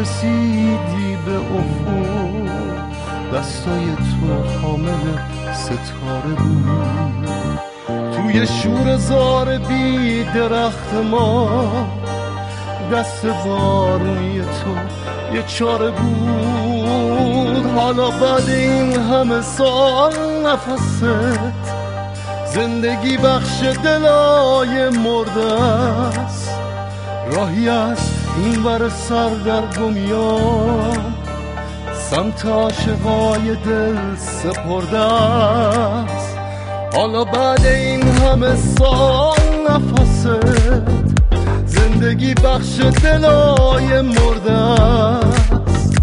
رسیدی 0.07 1.19
به 1.27 1.37
افق. 1.37 2.47
دستای 3.35 3.85
تو 3.85 4.59
حامل 4.63 5.19
ستاره 5.55 6.35
بود. 6.39 7.29
توی 7.87 8.47
شور 8.47 8.97
زار 8.97 9.59
بی 9.59 10.25
درخت 10.25 10.95
ما 11.11 11.61
دست 12.93 13.27
بارونی 13.27 14.41
تو 14.41 14.71
یه 15.37 15.43
چاره 15.43 15.91
بود. 15.91 17.67
حالا 17.77 18.11
بعد 18.11 18.49
این 18.49 18.93
همه 18.93 19.43
سال 19.43 20.13
نفست. 20.47 21.05
زندگی 22.55 23.17
بخش 23.17 23.63
دلای 23.85 24.89
مرده 24.89 25.63
است. 26.23 26.51
راهی 27.33 27.69
است 27.69 28.16
این 28.45 28.63
بر 28.63 28.89
سر 28.89 29.31
در 29.31 29.63
گمیام 29.81 31.15
سمت 32.11 32.47
عاشقای 32.47 33.57
دل 33.65 34.17
سپرده 34.17 34.99
است 34.99 36.39
حالا 36.95 37.25
بعد 37.25 37.67
این 37.67 38.03
همه 38.03 38.57
سال 38.57 39.37
نفست. 39.71 40.29
زندگی 41.67 42.35
بخش 42.35 42.81
دلای 43.03 44.01
مرده 44.01 44.53
است 44.53 45.97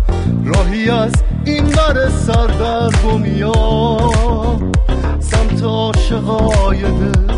راهی 0.46 0.90
از 0.90 1.12
این 1.46 1.66
بر 1.66 2.10
سر 2.10 2.48
در 2.48 2.90
گمیام 3.08 4.72
سمت 5.20 5.64
عاشقای 5.64 6.82
دل 6.82 7.34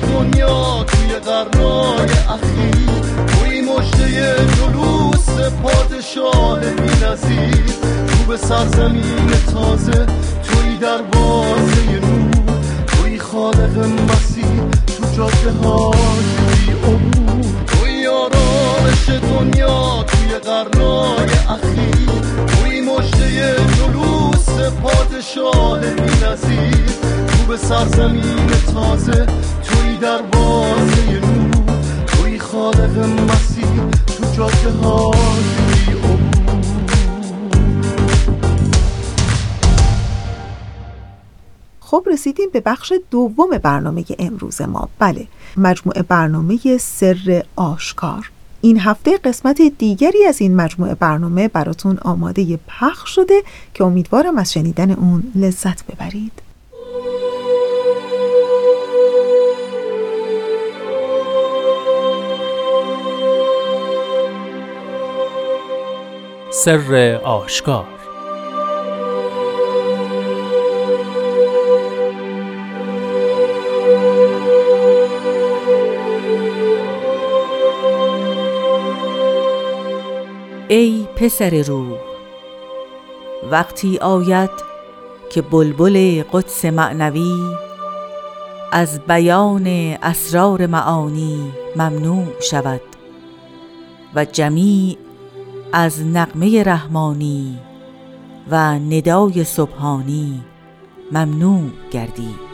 دنیا 0.00 0.84
توی 0.84 1.12
قرنای 1.14 2.10
اخیر. 2.28 3.02
توی 3.26 3.60
مجده 3.60 4.36
جلوس 4.56 5.28
پادشاه 5.62 6.60
بی 6.60 7.04
نظیر 7.04 7.64
تو 8.08 8.24
به 8.28 8.36
سرزمین 8.36 9.30
تازه 9.52 10.06
توی 10.42 10.76
دروازه 10.80 12.00
نور 12.02 12.58
توی 12.86 13.18
خالق 13.18 13.78
مسیر 13.78 14.62
تو 14.86 15.16
جاده 15.16 15.50
های 15.50 16.74
بی 16.74 17.52
توی 17.66 18.06
آرامش 18.06 19.08
دنیا 19.08 20.04
توی 20.08 20.38
قرنای 20.38 21.30
اخیر. 21.48 22.08
توی 22.46 22.80
مجده 22.80 23.56
جلوس 23.76 24.72
پادشاه 24.82 25.80
بی 25.80 26.10
تو 27.26 27.46
به 27.48 27.56
سرزمین 27.56 28.46
تازه 28.74 29.26
دروازه 30.02 31.20
نور 31.20 31.80
توی 32.06 32.38
خالق 32.38 32.98
مسیر 32.98 33.90
تو 34.06 34.24
جاده 34.36 34.68
عبور 34.68 35.16
خب 41.80 42.06
رسیدیم 42.12 42.50
به 42.52 42.60
بخش 42.60 42.92
دوم 43.10 43.58
برنامه 43.58 44.04
امروز 44.18 44.62
ما. 44.62 44.88
بله 44.98 45.26
مجموعه 45.56 46.02
برنامه 46.02 46.78
سر 46.80 47.44
آشکار. 47.56 48.30
این 48.60 48.80
هفته 48.80 49.18
قسمت 49.18 49.62
دیگری 49.78 50.24
از 50.24 50.40
این 50.40 50.56
مجموعه 50.56 50.94
برنامه 50.94 51.48
براتون 51.48 51.98
آماده 51.98 52.58
پخش 52.68 53.14
شده 53.14 53.42
که 53.74 53.84
امیدوارم 53.84 54.38
از 54.38 54.52
شنیدن 54.52 54.90
اون 54.90 55.32
لذت 55.34 55.86
ببرید. 55.86 56.51
سر 66.64 67.20
آشکار. 67.24 67.86
ای 80.68 81.06
پسر 81.16 81.62
روح 81.62 81.98
وقتی 83.50 83.98
آید 83.98 84.50
که 85.30 85.42
بلبل 85.42 86.22
قدس 86.32 86.64
معنوی 86.64 87.56
از 88.72 89.00
بیان 89.00 89.66
اسرار 90.02 90.66
معانی 90.66 91.52
ممنوع 91.76 92.26
شود 92.40 92.80
و 94.14 94.24
جمیع 94.24 94.98
از 95.74 96.06
نغمه 96.06 96.62
رحمانی 96.62 97.58
و 98.50 98.56
ندای 98.78 99.44
سبحانی 99.44 100.40
ممنوع 101.12 101.70
گردید. 101.90 102.52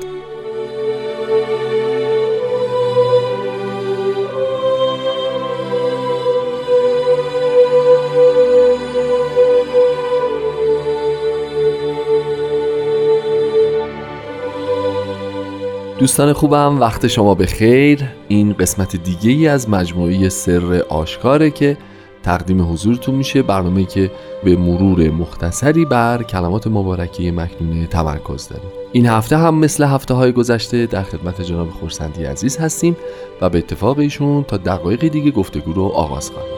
دوستان 15.99 16.33
خوبم 16.33 16.81
وقت 16.81 17.07
شما 17.07 17.35
به 17.35 17.47
خیر 17.47 18.05
این 18.29 18.53
قسمت 18.53 18.97
دیگه 18.97 19.31
ای 19.31 19.49
از 19.49 19.71
مجموعه 19.71 20.29
سر 20.29 20.83
آشکاره 20.89 21.51
که 21.51 21.77
تقدیم 22.29 22.73
حضورتون 22.73 23.15
میشه. 23.15 23.43
برنامه 23.43 23.85
که 23.85 24.11
به 24.45 24.57
مرور 24.57 25.11
مختصری 25.11 25.85
بر 25.85 26.23
کلمات 26.23 26.67
مبارکه 26.67 27.33
مکنونه 27.33 27.87
تمرکز 27.87 28.49
داره 28.49 28.63
این 28.93 29.07
هفته 29.07 29.37
هم 29.37 29.55
مثل 29.55 29.85
هفته 29.85 30.15
های 30.15 30.33
گذشته 30.33 30.87
در 30.87 31.03
خدمت 31.03 31.41
جناب 31.41 31.71
خورسندی 31.71 32.25
عزیز 32.25 32.57
هستیم 32.59 32.97
و 33.41 33.49
به 33.49 33.59
اتفاق 33.59 33.99
ایشون 33.99 34.45
تا 34.45 34.57
دقایق 34.57 35.09
دیگه 35.09 35.31
گفتگو 35.31 35.73
رو 35.73 35.85
آغاز 35.85 36.31
خواهیم. 36.31 36.58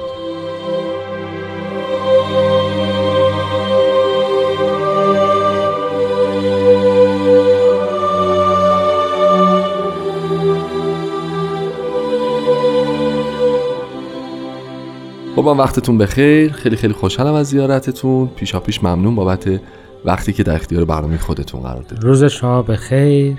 خب 15.41 15.47
وقتتون 15.47 15.99
بخیر. 15.99 16.53
خیلی 16.53 16.77
خیلی 16.77 16.93
خوشحالم 16.93 17.35
از 17.35 17.47
زیارتتون. 17.47 18.29
پیشا 18.37 18.61
پیش 18.61 18.85
ممنون 18.85 19.15
بابت 19.15 19.61
وقتی 20.05 20.33
که 20.33 20.43
در 20.43 20.55
اختیار 20.55 20.85
برنامه 20.85 21.19
خودتون 21.19 21.61
قرار 21.61 21.83
دادید. 21.83 22.05
روز 22.05 22.25
شما 22.25 22.63
بخیر. 22.63 23.37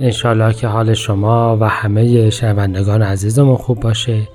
انشالله 0.00 0.54
که 0.54 0.66
حال 0.66 0.94
شما 0.94 1.58
و 1.60 1.68
همه 1.68 2.30
شنوندگان 2.30 3.02
عزیزمون 3.02 3.56
خوب 3.56 3.80
باشه. 3.80 4.28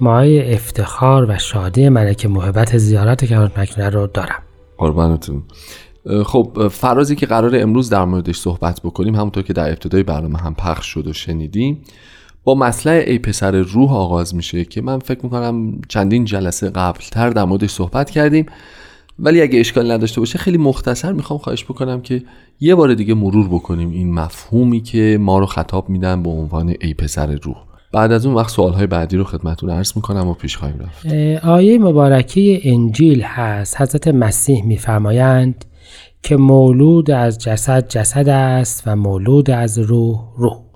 مایه 0.00 0.54
افتخار 0.54 1.30
و 1.30 1.38
شادی 1.38 1.88
منه 1.88 2.14
که 2.14 2.28
محبت 2.28 2.78
زیارت 2.78 3.24
کرات 3.24 3.58
مکنه 3.58 3.88
رو 3.88 4.06
دارم. 4.06 4.42
قربانتون. 4.78 5.42
خب 6.24 6.68
فرازی 6.70 7.16
که 7.16 7.26
قرار 7.26 7.56
امروز 7.56 7.90
در 7.90 8.04
موردش 8.04 8.36
صحبت 8.36 8.80
بکنیم 8.84 9.14
همونطور 9.14 9.42
که 9.42 9.52
در 9.52 9.68
ابتدای 9.68 10.02
برنامه 10.02 10.38
هم 10.38 10.54
پخش 10.54 10.86
شد 10.86 11.06
و 11.06 11.12
شنیدیم 11.12 11.82
با 12.48 12.54
مسئله 12.54 13.04
ای 13.06 13.18
پسر 13.18 13.50
روح 13.50 13.92
آغاز 13.92 14.34
میشه 14.34 14.64
که 14.64 14.82
من 14.82 14.98
فکر 14.98 15.20
می‌کنم 15.22 15.80
چندین 15.88 16.24
جلسه 16.24 16.70
قبلتر 16.70 17.30
در 17.30 17.44
موردش 17.44 17.70
صحبت 17.70 18.10
کردیم. 18.10 18.46
ولی 19.18 19.42
اگه 19.42 19.60
اشکال 19.60 19.92
نداشته 19.92 20.20
باشه 20.20 20.38
خیلی 20.38 20.58
مختصر 20.58 21.12
می‌خوام 21.12 21.38
خواهش 21.38 21.64
بکنم 21.64 22.00
که 22.00 22.22
یه 22.60 22.74
بار 22.74 22.94
دیگه 22.94 23.14
مرور 23.14 23.48
بکنیم 23.48 23.90
این 23.90 24.14
مفهومی 24.14 24.80
که 24.80 25.18
ما 25.20 25.38
رو 25.38 25.46
خطاب 25.46 25.88
میدن 25.88 26.22
به 26.22 26.30
عنوان 26.30 26.74
ای 26.80 26.94
پسر 26.94 27.38
روح. 27.42 27.56
بعد 27.92 28.12
از 28.12 28.26
اون 28.26 28.34
وقت 28.34 28.50
سوالهای 28.50 28.86
بعدی 28.86 29.16
رو 29.16 29.24
خدمتون 29.24 29.70
عرض 29.70 29.92
می‌کنم 29.96 30.28
و 30.28 30.34
پیش 30.34 30.56
خواهیم 30.56 30.78
رفت. 30.78 31.06
آیه 31.44 31.78
مبارکه 31.78 32.60
انجیل 32.62 33.22
هست. 33.22 33.80
حضرت 33.80 34.08
مسیح 34.08 34.64
میفرمایند 34.64 35.64
که 36.22 36.36
مولود 36.36 37.10
از 37.10 37.38
جسد 37.38 37.88
جسد 37.88 38.28
است 38.28 38.82
و 38.86 38.96
مولود 38.96 39.50
از 39.50 39.78
روح 39.78 40.18
روح. 40.36 40.67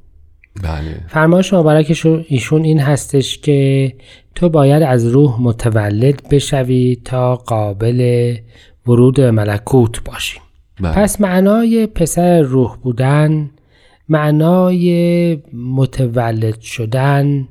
بله. 0.62 1.00
فرمایش 1.08 1.54
مبارکش 1.54 2.06
ایشون 2.06 2.64
این 2.64 2.80
هستش 2.80 3.38
که 3.38 3.92
تو 4.34 4.48
باید 4.48 4.82
از 4.82 5.06
روح 5.06 5.40
متولد 5.40 6.28
بشوی 6.28 7.00
تا 7.04 7.36
قابل 7.36 8.34
ورود 8.86 9.20
ملکوت 9.20 10.04
باشی. 10.04 10.38
بله. 10.80 10.92
پس 10.92 11.20
معنای 11.20 11.86
پسر 11.86 12.40
روح 12.40 12.76
بودن 12.76 13.50
معنای 14.08 15.38
متولد 15.52 16.60
شدن 16.60 17.48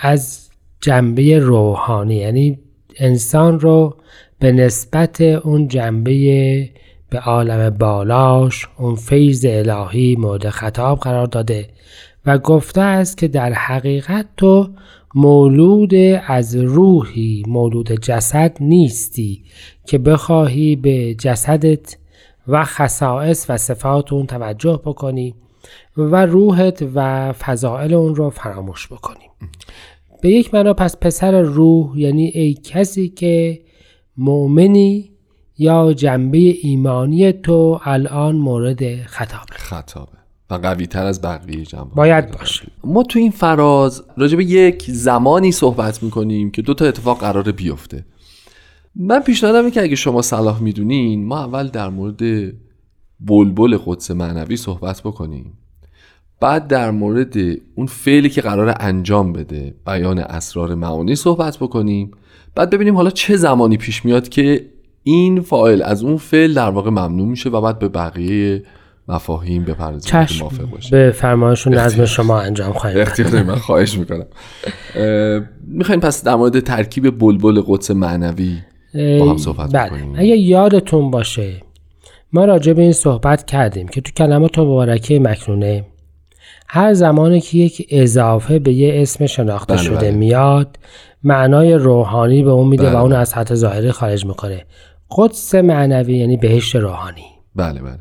از 0.00 0.50
جنبه 0.80 1.38
روحانی. 1.38 2.16
یعنی 2.16 2.58
انسان 2.98 3.60
رو 3.60 3.96
به 4.38 4.52
نسبت 4.52 5.20
اون 5.20 5.68
جنبه 5.68 6.70
به 7.10 7.18
عالم 7.18 7.70
بالاش 7.70 8.68
اون 8.78 8.94
فیض 8.94 9.46
الهی 9.48 10.16
مورد 10.16 10.48
خطاب 10.48 10.98
قرار 10.98 11.26
داده 11.26 11.68
و 12.26 12.38
گفته 12.38 12.80
است 12.80 13.18
که 13.18 13.28
در 13.28 13.52
حقیقت 13.52 14.26
تو 14.36 14.68
مولود 15.14 15.94
از 16.26 16.56
روحی 16.56 17.42
مولود 17.48 17.92
جسد 17.92 18.56
نیستی 18.60 19.42
که 19.86 19.98
بخواهی 19.98 20.76
به 20.76 21.14
جسدت 21.14 21.96
و 22.48 22.64
خصائص 22.64 23.46
و 23.48 23.56
صفات 23.56 24.12
اون 24.12 24.26
توجه 24.26 24.80
بکنی 24.84 25.34
و 25.96 26.26
روحت 26.26 26.84
و 26.94 27.32
فضائل 27.32 27.94
اون 27.94 28.14
رو 28.14 28.30
فراموش 28.30 28.86
بکنی. 28.86 29.30
به 30.22 30.28
یک 30.28 30.54
معنا 30.54 30.74
پس 30.74 30.96
پسر 30.96 31.40
روح 31.40 31.98
یعنی 31.98 32.26
ای 32.26 32.54
کسی 32.54 33.08
که 33.08 33.60
مؤمنی 34.16 35.10
یا 35.58 35.92
جنبه 35.92 36.38
ایمانی 36.38 37.32
تو 37.32 37.80
الان 37.84 38.36
مورد 38.36 39.02
خطابه 39.02 39.52
خطابه. 39.52 40.12
و 40.50 40.54
قوی 40.54 40.86
تر 40.86 41.06
از 41.06 41.22
بقیه 41.22 41.64
جنبه 41.64 41.94
باید 41.94 42.30
باشه. 42.30 42.66
ما 42.84 43.02
تو 43.02 43.18
این 43.18 43.30
فراز 43.30 44.02
راجع 44.16 44.36
به 44.36 44.44
یک 44.44 44.84
زمانی 44.90 45.52
صحبت 45.52 46.02
می‌کنیم 46.02 46.50
که 46.50 46.62
دو 46.62 46.74
تا 46.74 46.84
اتفاق 46.84 47.20
قراره 47.20 47.52
بیفته. 47.52 48.04
من 48.94 49.20
پیشنهادم 49.20 49.70
که 49.70 49.82
اگه 49.82 49.96
شما 49.96 50.22
صلاح 50.22 50.62
می‌دونین 50.62 51.24
ما 51.24 51.38
اول 51.38 51.68
در 51.68 51.88
مورد 51.88 52.52
بلبل 53.20 53.78
قدس 53.86 54.10
معنوی 54.10 54.56
صحبت 54.56 55.00
بکنیم. 55.00 55.58
بعد 56.40 56.68
در 56.68 56.90
مورد 56.90 57.36
اون 57.74 57.86
فعلی 57.86 58.30
که 58.30 58.40
قرار 58.40 58.74
انجام 58.80 59.32
بده 59.32 59.74
بیان 59.86 60.18
اسرار 60.18 60.74
معانی 60.74 61.14
صحبت 61.14 61.56
بکنیم. 61.56 62.10
بعد 62.54 62.70
ببینیم 62.70 62.96
حالا 62.96 63.10
چه 63.10 63.36
زمانی 63.36 63.76
پیش 63.76 64.04
میاد 64.04 64.28
که 64.28 64.66
این 65.08 65.40
فایل 65.40 65.82
از 65.82 66.02
اون 66.02 66.16
فعل 66.16 66.54
در 66.54 66.70
واقع 66.70 66.90
ممنوع 66.90 67.28
میشه 67.28 67.50
و 67.50 67.60
بعد 67.60 67.78
به 67.78 67.88
بقیه 67.88 68.62
مفاهیم 69.08 69.64
بپردازیم 69.64 70.20
که 70.20 70.26
چشم 70.26 70.44
موافق 70.44 70.64
باشیم 70.64 70.90
به 70.90 71.10
فرمایش 71.10 71.66
و 71.66 71.70
نظم 71.70 72.04
شما 72.04 72.40
انجام 72.40 72.72
خواهیم. 72.72 73.00
اختیار 73.00 73.42
من 73.42 73.54
خواهش 73.54 73.98
می‌کنم 73.98 74.26
می‌خوایم 75.66 76.00
پس 76.00 76.24
در 76.24 76.34
مورد 76.34 76.60
ترکیب 76.60 77.18
بلبل 77.18 77.62
قدس 77.66 77.90
معنوی 77.90 78.58
با 78.94 79.30
هم 79.30 79.36
صحبت 79.36 79.72
بله. 79.72 79.86
بکنیم 79.86 80.12
اگه 80.16 80.36
یادتون 80.36 81.10
باشه 81.10 81.52
ما 82.32 82.44
راجع 82.44 82.72
به 82.72 82.82
این 82.82 82.92
صحبت 82.92 83.46
کردیم 83.46 83.88
که 83.88 84.00
تو 84.00 84.12
کلمات 84.12 84.58
مبارکه 84.58 85.20
مکنونه 85.20 85.84
هر 86.68 86.94
زمانی 86.94 87.40
که 87.40 87.58
یک 87.58 87.86
اضافه 87.90 88.58
به 88.58 88.72
یه 88.72 89.02
اسم 89.02 89.26
شناخته 89.26 89.74
بله، 89.74 89.82
شده 89.82 89.96
بله. 89.96 90.10
میاد 90.10 90.78
معنای 91.22 91.74
روحانی 91.74 92.42
به 92.42 92.50
اون 92.50 92.68
میده 92.68 92.82
بله. 92.82 92.92
و 92.92 92.96
اون 92.96 93.12
از 93.12 93.34
حد 93.34 93.54
ظاهری 93.54 93.92
خارج 93.92 94.26
می‌کنه 94.26 94.64
قدس 95.10 95.54
معنوی 95.54 96.16
یعنی 96.16 96.36
بهشت 96.36 96.76
روحانی. 96.76 97.26
بله 97.54 97.80
بله. 97.82 97.98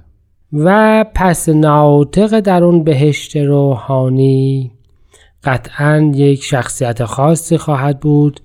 و 0.53 1.05
پس 1.15 1.49
ناطق 1.49 2.39
در 2.39 2.63
اون 2.63 2.83
بهشت 2.83 3.37
روحانی 3.37 4.71
قطعا 5.43 6.11
یک 6.15 6.43
شخصیت 6.43 7.05
خاصی 7.05 7.57
خواهد 7.57 7.99
بود 7.99 8.39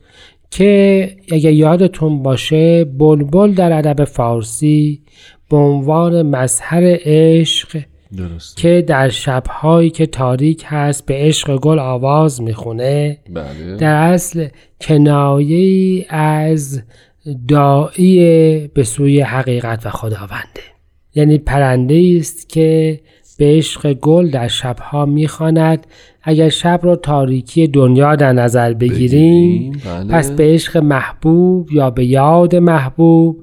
که 0.50 1.16
اگه 1.32 1.52
یادتون 1.52 2.22
باشه 2.22 2.84
بلبل 2.84 3.52
در 3.52 3.72
ادب 3.72 4.04
فارسی 4.04 5.02
به 5.50 5.56
عنوان 5.56 6.22
مظهر 6.22 6.82
عشق 7.04 7.80
درست. 8.16 8.56
که 8.56 8.84
در 8.86 9.08
شبهایی 9.08 9.90
که 9.90 10.06
تاریک 10.06 10.64
هست 10.66 11.06
به 11.06 11.14
عشق 11.14 11.56
گل 11.56 11.78
آواز 11.78 12.42
می‌خونه 12.42 13.18
بله. 13.30 13.76
در 13.76 14.12
اصل 14.12 14.48
کنایه 14.80 16.06
از 16.08 16.82
داعی 17.48 18.68
به 18.68 18.84
سوی 18.84 19.20
حقیقت 19.20 19.86
و 19.86 19.90
خداونده. 19.90 20.60
یعنی 21.14 21.38
پرنده 21.38 22.16
است 22.18 22.48
که 22.48 23.00
به 23.38 23.44
عشق 23.44 23.92
گل 23.92 24.30
در 24.30 24.48
شبها 24.48 25.06
می‌خواند. 25.06 25.86
اگر 26.22 26.48
شب 26.48 26.80
رو 26.82 26.96
تاریکی 26.96 27.66
دنیا 27.66 28.16
در 28.16 28.32
نظر 28.32 28.72
بگیریم 28.72 29.72
بله. 29.84 30.12
پس 30.12 30.30
به 30.30 30.44
عشق 30.44 30.76
محبوب 30.76 31.72
یا 31.72 31.90
به 31.90 32.04
یاد 32.04 32.56
محبوب 32.56 33.36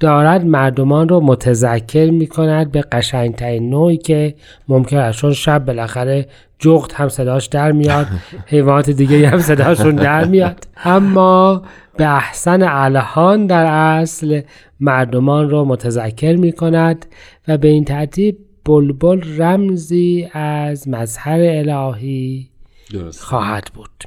دارد 0.00 0.46
مردمان 0.46 1.08
رو 1.08 1.20
متذکر 1.20 2.10
می 2.10 2.26
کند 2.26 2.72
به 2.72 2.80
قشنگترین 2.92 3.70
نوعی 3.70 3.96
که 3.96 4.34
ممکن 4.68 4.96
است. 4.96 5.18
چون 5.18 5.32
شب 5.32 5.64
بالاخره 5.64 6.26
جغد 6.62 6.92
هم 6.92 7.08
صداش 7.08 7.46
در 7.46 7.72
میاد 7.72 8.06
حیوانات 8.46 8.90
دیگه 8.90 9.28
هم 9.28 9.38
صداشون 9.38 9.94
در 9.94 10.24
میاد. 10.24 10.66
اما 10.84 11.62
به 11.96 12.16
احسن 12.16 12.62
الهان 12.62 13.46
در 13.46 13.66
اصل 13.66 14.40
مردمان 14.80 15.50
رو 15.50 15.64
متذکر 15.64 16.36
می 16.36 16.52
کند 16.52 17.06
و 17.48 17.58
به 17.58 17.68
این 17.68 17.84
ترتیب 17.84 18.38
بلبل 18.64 19.42
رمزی 19.42 20.28
از 20.32 20.88
مظهر 20.88 21.40
الهی 21.40 22.50
درست. 22.92 23.22
خواهد 23.22 23.70
بود. 23.74 24.04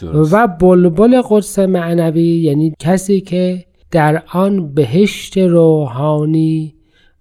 درست. 0.00 0.34
و 0.34 0.46
بلبل 0.46 1.22
قدس 1.28 1.58
معنوی 1.58 2.40
یعنی 2.42 2.74
کسی 2.78 3.20
که 3.20 3.64
در 3.90 4.22
آن 4.32 4.74
بهشت 4.74 5.38
روحانی 5.38 6.74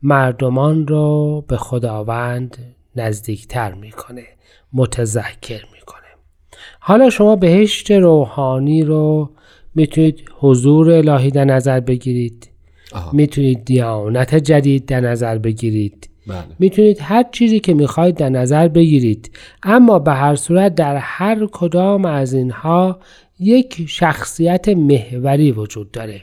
مردمان 0.04 0.88
رو 0.88 1.46
به 1.48 1.58
خداوند 1.58 2.58
نزدیکتر 2.96 3.74
می‌کنه. 3.74 4.24
متذکر 4.74 5.66
می‌کنه. 5.74 6.00
حالا 6.80 7.10
شما 7.10 7.36
بهشت 7.36 7.92
روحانی 7.92 8.84
رو 8.84 9.30
می‌تونید 9.76 10.26
حضور 10.40 10.92
الهی 10.92 11.32
در 11.32 11.46
نظر 11.46 11.80
بگیرید. 11.80 12.50
آها. 12.94 13.12
می‌تونید 13.12 13.66
دیانت 13.66 14.36
جدید 14.36 14.86
در 14.86 15.00
نظر 15.02 15.38
بگیرید. 15.38 16.10
بله. 16.28 16.44
می‌تونید 16.60 16.98
هر 17.02 17.26
چیزی 17.32 17.60
که 17.60 17.74
می‌خواید 17.74 18.16
در 18.16 18.30
نظر 18.30 18.68
بگیرید. 18.68 19.32
اما 19.64 20.00
به 20.00 20.12
هر 20.12 20.36
صورت 20.36 20.76
در 20.76 20.96
هر 20.96 21.48
کدام 21.52 22.06
از 22.06 22.34
اینها 22.34 23.00
یک 23.40 23.86
شخصیت 23.88 24.70
محوری 24.70 25.52
وجود 25.52 25.92
داره. 25.92 26.22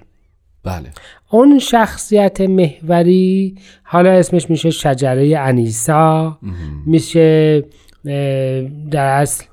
بله. 0.65 0.91
اون 1.31 1.59
شخصیت 1.59 2.41
محوری 2.41 3.55
حالا 3.83 4.11
اسمش 4.11 4.51
میشه 4.51 4.71
شجره 4.71 5.39
انیسا. 5.39 6.39
میشه 6.87 7.65
در 8.91 9.07
اصل 9.07 9.45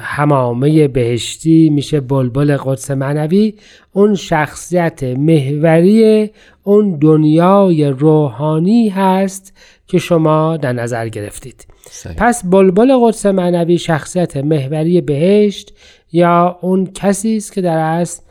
همامه 0.00 0.88
بهشتی 0.88 1.70
میشه 1.70 2.00
بلبل 2.00 2.56
قدس 2.56 2.90
معنوی 2.90 3.54
اون 3.92 4.14
شخصیت 4.14 5.02
محوری 5.02 6.30
اون 6.62 6.98
دنیای 6.98 7.84
روحانی 7.84 8.88
هست 8.88 9.52
که 9.86 9.98
شما 9.98 10.56
در 10.56 10.72
نظر 10.72 11.08
گرفتید 11.08 11.66
صحیح. 11.90 12.16
پس 12.16 12.44
بلبل 12.44 12.98
قدس 13.02 13.26
معنوی 13.26 13.78
شخصیت 13.78 14.36
محوری 14.36 15.00
بهشت 15.00 15.72
یا 16.12 16.58
اون 16.60 16.86
کسی 16.94 17.36
است 17.36 17.52
که 17.52 17.60
در 17.60 17.78
اصل 17.78 18.22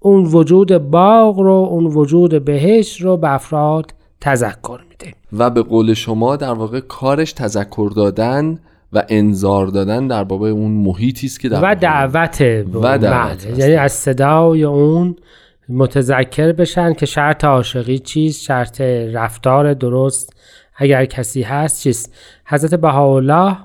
اون 0.00 0.24
وجود 0.24 0.78
باغ 0.78 1.38
رو 1.38 1.68
اون 1.70 1.86
وجود 1.86 2.44
بهشت 2.44 3.00
رو 3.00 3.16
به 3.16 3.34
افراد 3.34 3.94
تذکر 4.20 4.85
و 5.32 5.50
به 5.50 5.62
قول 5.62 5.94
شما 5.94 6.36
در 6.36 6.52
واقع 6.52 6.80
کارش 6.80 7.32
تذکر 7.32 7.90
دادن 7.96 8.58
و 8.92 9.02
انذار 9.08 9.66
دادن 9.66 10.06
در 10.06 10.24
باب 10.24 10.42
اون 10.42 10.70
محیطی 10.70 11.26
است 11.26 11.40
که 11.40 11.48
در 11.48 11.60
و 11.62 11.74
دعوت 11.74 12.40
و 12.74 12.98
دعوت. 12.98 13.58
یعنی 13.58 13.74
از 13.74 13.92
صدای 13.92 14.64
اون 14.64 15.16
متذکر 15.68 16.52
بشن 16.52 16.92
که 16.92 17.06
شرط 17.06 17.44
عاشقی 17.44 17.98
چیست 17.98 18.42
شرط 18.42 18.80
رفتار 18.80 19.74
درست 19.74 20.36
اگر 20.76 21.04
کسی 21.04 21.42
هست 21.42 21.82
چیست. 21.82 22.14
حضرت 22.44 22.74
بهاءالله 22.74 23.56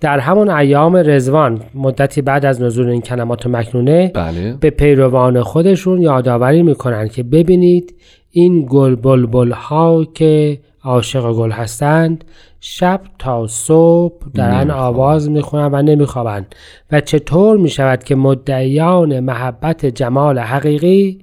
در 0.00 0.18
همون 0.18 0.50
ایام 0.50 0.96
رزوان 0.96 1.60
مدتی 1.74 2.22
بعد 2.22 2.44
از 2.44 2.62
نزول 2.62 2.88
این 2.88 3.00
کلمات 3.00 3.46
مکنونه 3.46 4.10
بله. 4.14 4.56
به 4.60 4.70
پیروان 4.70 5.42
خودشون 5.42 6.02
یادآوری 6.02 6.62
می‌کنن 6.62 7.08
که 7.08 7.22
ببینید 7.22 7.94
این 8.30 8.66
گل 8.70 8.94
بلبل 8.96 9.52
ها 9.52 10.04
که 10.04 10.58
عاشق 10.84 11.32
گل 11.32 11.50
هستند 11.50 12.24
شب 12.60 13.00
تا 13.18 13.46
صبح 13.46 14.14
دارن 14.34 14.54
نمیخوابن. 14.54 14.70
آواز 14.70 15.30
می‌خونن 15.30 15.68
و 15.72 15.82
نمیخوابند 15.82 16.54
و 16.92 17.00
چطور 17.00 17.56
می‌شود 17.56 18.04
که 18.04 18.14
مدعیان 18.14 19.20
محبت 19.20 19.86
جمال 19.86 20.38
حقیقی 20.38 21.18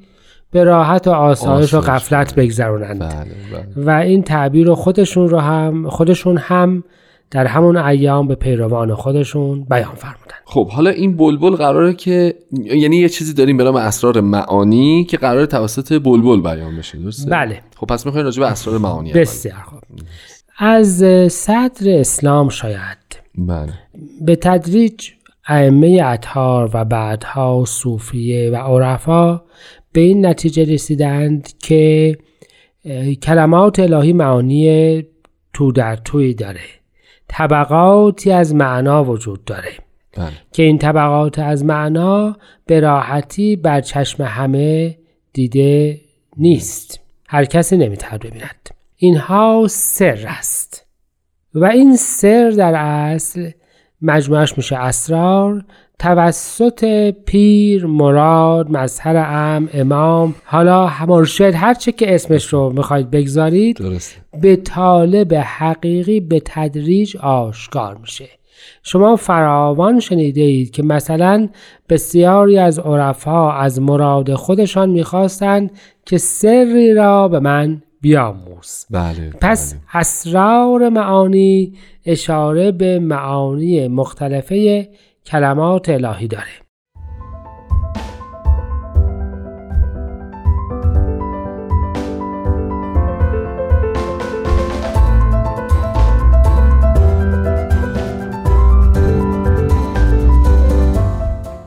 به 0.51 0.63
راحت 0.63 1.07
و 1.07 1.11
آسایش 1.11 1.73
و 1.73 1.81
غفلت 1.81 2.35
بگذرونند؟ 2.35 2.99
بله 2.99 3.09
بله. 3.75 3.85
و 3.85 3.89
این 3.89 4.23
تعبیر 4.23 4.67
رو 4.67 4.75
خودشون 4.75 5.29
رو 5.29 5.39
هم 5.39 5.89
خودشون 5.89 6.37
هم 6.37 6.83
در 7.31 7.45
همون 7.45 7.77
ایام 7.77 8.27
به 8.27 8.35
پیروان 8.35 8.95
خودشون 8.95 9.63
بیان 9.63 9.95
فرمودن 9.95 10.35
خب 10.45 10.69
حالا 10.69 10.89
این 10.89 11.17
بلبل 11.17 11.55
قراره 11.55 11.93
که 11.93 12.35
یعنی 12.51 12.97
یه 12.97 13.09
چیزی 13.09 13.33
داریم 13.33 13.57
به 13.57 13.63
نام 13.63 13.75
اسرار 13.75 14.21
معانی 14.21 15.03
که 15.03 15.17
قراره 15.17 15.45
توسط 15.45 15.93
بلبل 15.93 16.41
بیان 16.41 16.77
بشه 16.77 16.97
درسته؟ 16.97 17.29
بله. 17.29 17.61
خب 17.75 17.87
پس 17.87 18.05
می‌خواین 18.05 18.25
راجع 18.25 18.39
به 18.39 18.47
اسرار 18.47 18.77
معانی. 18.77 19.13
بسیار 19.13 19.61
خوب. 19.65 19.79
از 20.57 21.03
صدر 21.31 21.99
اسلام 21.99 22.49
شاید 22.49 22.97
بله. 23.37 23.73
به 24.21 24.35
تدریج 24.35 25.09
ائمه 25.47 26.01
اطهار 26.05 26.69
و 26.73 26.85
بعدها 26.85 27.63
صوفیه 27.67 28.51
و 28.51 28.55
عرفا 28.55 29.41
به 29.93 30.01
این 30.01 30.25
نتیجه 30.25 30.63
رسیدند 30.63 31.49
که 31.59 32.17
کلمات 33.23 33.79
الهی 33.79 34.13
معانی 34.13 35.03
تو 35.53 35.71
در 35.71 35.95
توی 35.95 36.33
داره. 36.33 36.78
طبقاتی 37.29 38.31
از 38.31 38.55
معنا 38.55 39.03
وجود 39.03 39.45
داره. 39.45 39.71
بله. 40.17 40.31
که 40.51 40.63
این 40.63 40.77
طبقات 40.77 41.39
از 41.39 41.65
معنا 41.65 42.37
به 42.65 42.79
راحتی 42.79 43.55
بر 43.55 43.81
چشم 43.81 44.23
همه 44.23 44.97
دیده 45.33 46.01
نیست. 46.37 46.99
هر 47.27 47.45
کسی 47.45 47.77
نمی‌تواند 47.77 48.19
ببیند. 48.19 48.69
اینها 48.95 49.65
سر 49.69 50.25
است. 50.27 50.85
و 51.53 51.65
این 51.65 51.95
سر 51.95 52.49
در 52.49 52.75
اصل 52.75 53.51
مجموعش 54.01 54.57
میشه 54.57 54.75
اسرار 54.75 55.65
توسط 55.99 57.11
پیر 57.25 57.85
مراد 57.85 58.71
مظهر 58.71 59.15
ام 59.17 59.69
امام 59.73 60.35
حالا 60.43 60.89
مرشد 61.07 61.53
هر 61.55 61.73
چه 61.73 61.91
که 61.91 62.15
اسمش 62.15 62.45
رو 62.45 62.69
می‌خواید 62.69 63.11
بگذارید 63.11 63.77
درسته. 63.77 64.15
به 64.41 64.55
طالب 64.55 65.33
حقیقی 65.33 66.19
به 66.19 66.41
تدریج 66.45 67.17
آشکار 67.17 67.97
میشه. 67.97 68.29
شما 68.83 69.15
فراوان 69.15 69.99
شنیده 69.99 70.41
اید 70.41 70.71
که 70.71 70.83
مثلا 70.83 71.49
بسیاری 71.89 72.57
از 72.57 72.79
عرفا 72.79 73.51
از 73.51 73.81
مراد 73.81 74.33
خودشان 74.33 74.89
می‌خواستند 74.89 75.71
که 76.05 76.17
سری 76.17 76.93
را 76.93 77.27
به 77.27 77.39
من 77.39 77.81
بیاموز. 78.01 78.85
بله 78.89 79.33
پس 79.41 79.73
بله. 79.73 79.81
اسرار 79.93 80.89
معانی 80.89 81.73
اشاره 82.05 82.71
به 82.71 82.99
معانی 82.99 83.87
مختلفه 83.87 84.87
کلمات 85.25 85.89
الهی 85.89 86.27
داره. 86.27 86.69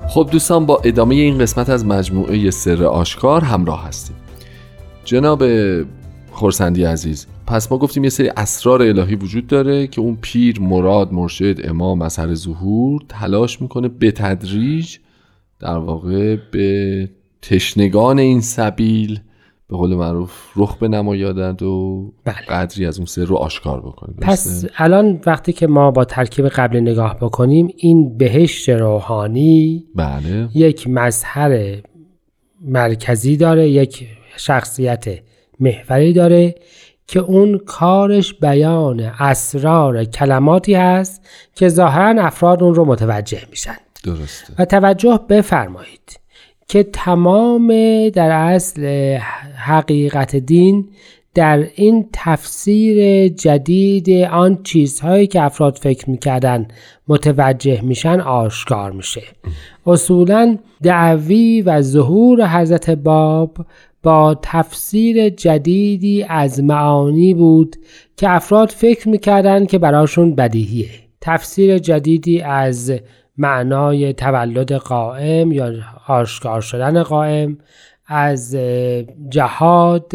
خب 0.09 0.29
دوستان 0.33 0.67
با 0.67 0.81
ادامه 0.85 1.15
این 1.15 1.38
قسمت 1.38 1.69
از 1.69 1.87
مجموعه 1.87 2.51
سر 2.51 2.85
آشکار 2.85 3.45
همراه 3.45 3.87
هستیم. 3.87 4.17
جناب 5.05 5.43
خورسندی 6.33 6.85
عزیز 6.85 7.27
پس 7.47 7.73
ما 7.73 7.79
گفتیم 7.79 8.05
یه 8.05 8.11
سری 8.11 8.29
اسرار 8.29 8.83
الهی 8.83 9.14
وجود 9.14 9.47
داره 9.47 9.87
که 9.87 10.01
اون 10.01 10.18
پیر 10.21 10.61
مراد 10.61 11.12
مرشد 11.12 11.61
امام 11.64 12.03
از 12.03 12.12
سر 12.12 12.35
ظهور 12.35 13.03
تلاش 13.09 13.62
می‌کنه 13.62 13.88
به 13.88 14.11
تدریج 14.11 14.97
در 15.61 15.79
واقع 15.79 16.37
به 16.51 17.09
تشنگان 17.42 18.18
این 18.18 18.40
سبیل 18.40 19.21
به 19.68 19.77
قول 19.77 19.95
معروف 19.95 20.33
رخ 20.57 20.77
به 20.77 20.88
نمایادند 20.88 21.62
و 21.62 22.12
بله. 22.25 22.35
قدری 22.35 22.87
از 22.87 22.99
اون 22.99 23.07
سر 23.07 23.25
رو 23.25 23.37
آشکار 23.37 23.81
بکنه 23.81 24.14
پس؟ 24.21 24.64
الان 24.77 25.21
وقتی 25.27 25.53
که 25.53 25.66
ما 25.66 25.90
با 25.90 26.05
ترکیب 26.05 26.49
قبل 26.49 26.81
نگاه 26.81 27.16
بکنیم 27.21 27.68
این 27.77 28.18
بهشت 28.18 28.68
روحانی 28.68 29.85
بله 29.95 30.49
یک 30.55 30.88
مظهر 30.88 31.81
مرکزی 32.61 33.37
داره 33.37 33.68
یک 33.68 34.07
شخصیت 34.37 35.18
محوری 35.61 36.12
داره 36.12 36.55
که 37.07 37.21
اون 37.21 37.59
کارش 37.59 38.35
بیان 38.35 39.01
اسرار 39.01 40.05
کلماتی 40.05 40.75
هست 40.75 41.23
که 41.55 41.69
ظاهرا 41.69 42.23
افراد 42.23 42.62
اون 42.62 42.75
رو 42.75 42.85
متوجه 42.85 43.43
میشن. 43.51 43.77
درسته. 44.05 44.55
و 44.59 44.65
توجه 44.65 45.21
بفرمایید 45.29 46.21
که 46.69 46.83
تمام 46.83 47.69
در 48.09 48.31
اصل 48.31 49.17
حقیقت 49.57 50.37
دین 50.37 50.88
در 51.35 51.67
این 51.75 52.09
تفسیر 52.12 53.29
جدید 53.29 54.11
آن 54.25 54.62
چیزهایی 54.62 55.27
که 55.27 55.43
افراد 55.43 55.79
فکر 55.79 56.11
می‌کردن 56.11 56.69
متوجه 57.09 57.81
میشن 57.81 58.21
آشکار 58.21 58.93
میشه. 58.93 59.23
اصولا 59.87 60.59
دعوی 60.83 61.62
و 61.62 61.83
ظهور 61.83 62.49
حضرت 62.49 62.91
باب 62.91 63.57
با 64.03 64.38
تفسیر 64.43 65.29
جدیدی 65.29 66.27
از 66.29 66.62
معانی 66.62 67.35
بود 67.35 67.77
که 68.17 68.31
افراد 68.31 68.69
فکر 68.69 69.09
می‌کردن 69.09 69.67
که 69.67 69.79
براشون 69.79 70.35
بدیهیه. 70.35 70.88
تفسیر 71.21 71.79
جدیدی 71.79 72.41
از 72.41 72.93
معنای 73.38 74.12
تولد 74.12 74.73
قائم 74.73 75.53
یا 75.53 75.73
آشکار 76.09 76.61
شدن 76.61 77.03
قائم 77.03 77.59
از 78.07 78.57
جهاد 79.29 80.12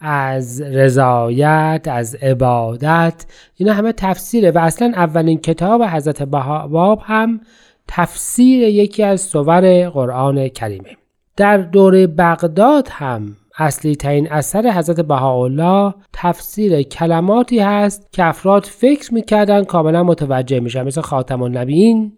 از 0.00 0.62
رضایت 0.62 1.86
از 1.90 2.14
عبادت 2.14 3.26
اینا 3.56 3.72
همه 3.72 3.92
تفسیره 3.92 4.50
و 4.50 4.58
اصلا 4.58 4.92
اولین 4.96 5.38
کتاب 5.38 5.82
حضرت 5.82 6.22
باب 6.22 7.02
هم 7.04 7.40
تفسیر 7.88 8.62
یکی 8.62 9.02
از 9.02 9.20
سور 9.20 9.88
قرآن 9.88 10.48
کریمه. 10.48 10.96
در 11.36 11.56
دوره 11.58 12.06
بغداد 12.06 12.88
هم 12.90 13.36
اصلی 13.58 13.96
ترین 13.96 14.32
اثر 14.32 14.70
حضرت 14.70 15.00
بهاءالله 15.00 15.94
تفسیر 16.12 16.82
کلماتی 16.82 17.58
هست 17.58 18.08
که 18.12 18.24
افراد 18.24 18.64
فکر 18.64 19.14
می‌کردن 19.14 19.64
کاملا 19.64 20.02
متوجه 20.02 20.60
میشن 20.60 20.82
مثل 20.82 21.00
خاتم 21.00 21.42
النبیین 21.42 22.12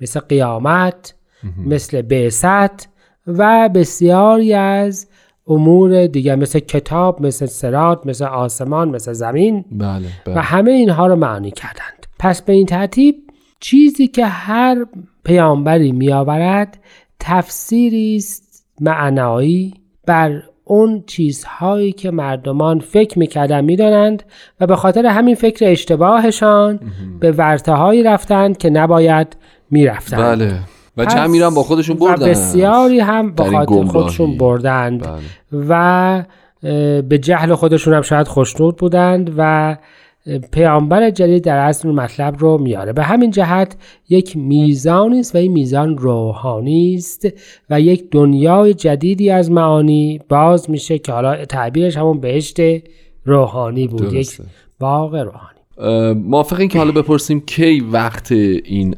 مثل 0.00 0.20
قیامت 0.20 1.14
مثل 1.66 2.02
بعثت 2.02 2.88
و 3.26 3.68
بسیاری 3.74 4.54
از 4.54 5.08
امور 5.46 6.06
دیگر 6.06 6.36
مثل 6.36 6.58
کتاب 6.58 7.26
مثل 7.26 7.46
سرات 7.46 8.06
مثل 8.06 8.24
آسمان 8.24 8.88
مثل 8.88 9.12
زمین. 9.12 9.64
بله 9.72 10.08
بله. 10.26 10.36
و 10.36 10.38
همه 10.38 10.70
اینها 10.70 11.06
رو 11.06 11.16
معنی 11.16 11.50
کردند. 11.50 12.06
پس 12.18 12.42
به 12.42 12.52
این 12.52 12.66
ترتیب 12.66 13.14
چیزی 13.60 14.08
که 14.08 14.26
هر 14.26 14.86
پیامبری 15.24 15.92
میآورد 15.92 16.78
تفسیری 17.20 18.16
است 18.16 18.41
معنایی 18.80 19.74
بر 20.06 20.42
اون 20.64 21.04
چیزهایی 21.06 21.92
که 21.92 22.10
مردمان 22.10 22.80
فکر 22.80 23.18
می‌کردن 23.18 23.64
می‌دانند 23.64 24.22
و 24.60 24.66
به 24.66 24.76
خاطر 24.76 25.06
همین 25.06 25.34
فکر 25.34 25.70
اشتباهشان 25.70 26.80
به 27.20 27.32
ورتههایی 27.32 28.02
رفتند 28.02 28.56
که 28.56 28.70
نباید 28.70 29.36
می‌رفتند. 29.70 30.38
بله. 30.38 30.58
و 30.96 31.04
جمعی 31.04 31.42
هم 31.42 31.54
با 31.54 31.62
خودشون 31.62 31.96
بردن؟ 31.96 32.26
و 32.26 32.28
بسیاری 32.28 33.00
هم 33.00 33.32
با 33.32 33.44
خاطر. 33.44 33.84
خودشون 33.84 34.38
بردند. 34.38 35.02
بله. 35.02 35.20
و 35.68 36.22
به 37.02 37.18
جهل 37.18 37.54
خودشون 37.54 37.94
هم 37.94 38.02
شاید 38.02 38.28
خوشنود 38.28 38.76
بودند 38.76 39.34
و 39.36 39.76
پیامبر 40.52 41.10
جدید 41.10 41.44
در 41.44 41.56
اصل 41.56 41.88
مطلب 41.88 42.36
رو 42.38 42.58
میاره. 42.58 42.92
به 42.92 43.02
همین 43.02 43.30
جهت 43.30 43.76
یک 44.08 44.36
میزانی 44.36 45.20
است 45.20 45.34
و 45.34 45.38
این 45.38 45.52
میزان 45.52 45.98
روحانی 45.98 46.94
است 46.94 47.28
و 47.70 47.80
یک 47.80 48.10
دنیای 48.10 48.74
جدیدی 48.74 49.30
از 49.30 49.50
معانی 49.50 50.20
باز 50.28 50.70
میشه 50.70 50.98
که 50.98 51.12
حالا 51.12 51.44
تعبیرش 51.44 51.96
همون 51.96 52.20
بهشت 52.20 52.56
روحانی 53.24 53.86
بود 53.86 54.02
یک 54.02 54.10
درسته. 54.12 54.44
باغ 54.80 55.14
روحانی. 55.14 55.58
موافقین 56.14 56.68
که 56.68 56.78
حالا 56.78 56.92
بپرسیم 56.92 57.40
کی 57.40 57.80
وقت 57.80 58.32
این 58.32 58.94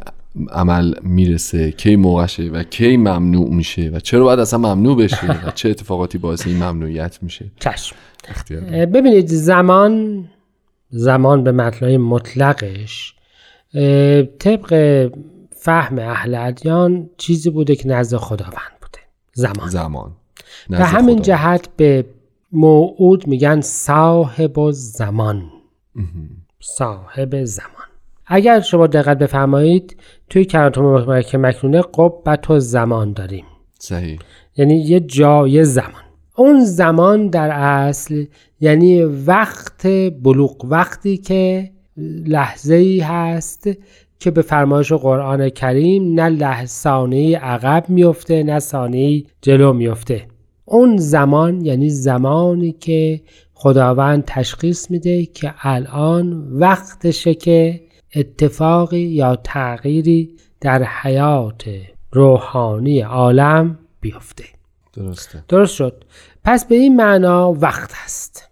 عمل 0.50 0.94
می‌رسه 1.02 1.72
کی 1.72 1.96
موقعشه 1.96 2.42
و 2.42 2.62
کی 2.62 2.96
ممنوع 2.96 3.50
میشه 3.50 3.90
و 3.94 4.00
چرا 4.00 4.24
باید 4.24 4.38
اصلا 4.38 4.58
ممنوع 4.58 4.96
بشه 4.96 5.26
و 5.46 5.50
چه 5.54 5.70
اتفاقاتی 5.70 6.18
باعث 6.18 6.46
این 6.46 6.56
ممنوعیت 6.56 7.18
میشه؟ 7.22 7.44
چشم. 7.60 7.96
ببینید 8.70 9.26
زمان 9.26 10.24
زمان 10.90 11.44
به 11.44 11.53
مطلع 11.53 11.97
مطلقش 11.97 13.14
طبق 14.38 15.11
فهم 15.57 15.99
اهل 15.99 16.35
ادیان 16.35 17.11
چیزی 17.16 17.51
بوده 17.51 17.77
که 17.77 17.88
نزد 17.88 18.16
خداوند 18.16 18.73
بوده. 18.81 18.99
زمان. 19.33 19.68
زمان. 19.68 20.12
و 20.70 20.85
همین 20.85 21.14
خدا. 21.14 21.25
جهت 21.25 21.68
به 21.77 22.05
موعود 22.53 23.27
میگن 23.27 23.61
صاحب 23.61 24.70
زمان 24.70 25.51
صاحب 26.61 27.44
زمان. 27.44 27.70
اگر 28.27 28.61
شما 28.61 28.87
دقت 28.87 29.18
بفرمایید 29.18 29.97
توی 30.31 30.44
کراتوم 30.44 30.85
مبارک 30.85 31.35
مکنونه 31.35 31.83
قبت 31.94 32.51
و 32.51 32.59
زمان 32.61 33.12
داریم. 33.12 33.44
صحیح. 33.79 34.18
یعنی 34.57 34.77
یه 34.79 35.01
جای 35.01 35.64
زمان. 35.64 36.04
اون 36.37 36.64
زمان 36.64 37.29
در 37.29 37.51
اصل 37.51 38.25
یعنی 38.61 39.03
وقت 39.03 39.87
بلوغ 40.23 40.64
وقتی 40.64 41.16
که 41.16 41.70
لحظه 42.27 42.75
ای 42.75 43.01
هست 43.01 43.68
که 44.18 44.31
به 44.31 44.42
فرمایش 44.42 44.92
قرآن 44.92 45.49
کریم 45.49 46.20
نه 46.20 46.29
لحظانه 46.29 47.37
عقب 47.37 47.85
میفته 47.88 48.42
نه 48.42 48.59
ثانیه 48.59 49.25
جلو 49.42 49.73
میفته 49.73 50.27
اون 50.64 50.97
زمان 50.97 51.64
یعنی 51.64 51.90
زمانی 51.90 52.73
که 52.73 53.20
خداوند 53.55 54.25
تشخیص 54.27 54.90
میده 54.90 55.27
که 55.27 55.55
الان 55.62 56.49
وقتشه 56.53 57.35
که 57.35 57.81
اتفاقی 58.16 58.99
یا 58.99 59.37
تغییری 59.37 60.37
در 60.61 60.83
حیات 60.83 61.64
روحانی 62.12 63.01
عالم 63.01 63.79
بیفته. 64.01 64.44
درسته. 64.96 65.44
درست 65.48 65.74
شد. 65.74 66.04
پس 66.44 66.64
به 66.64 66.74
این 66.74 66.96
معنا 66.96 67.52
وقت 67.52 67.92
است. 68.04 68.48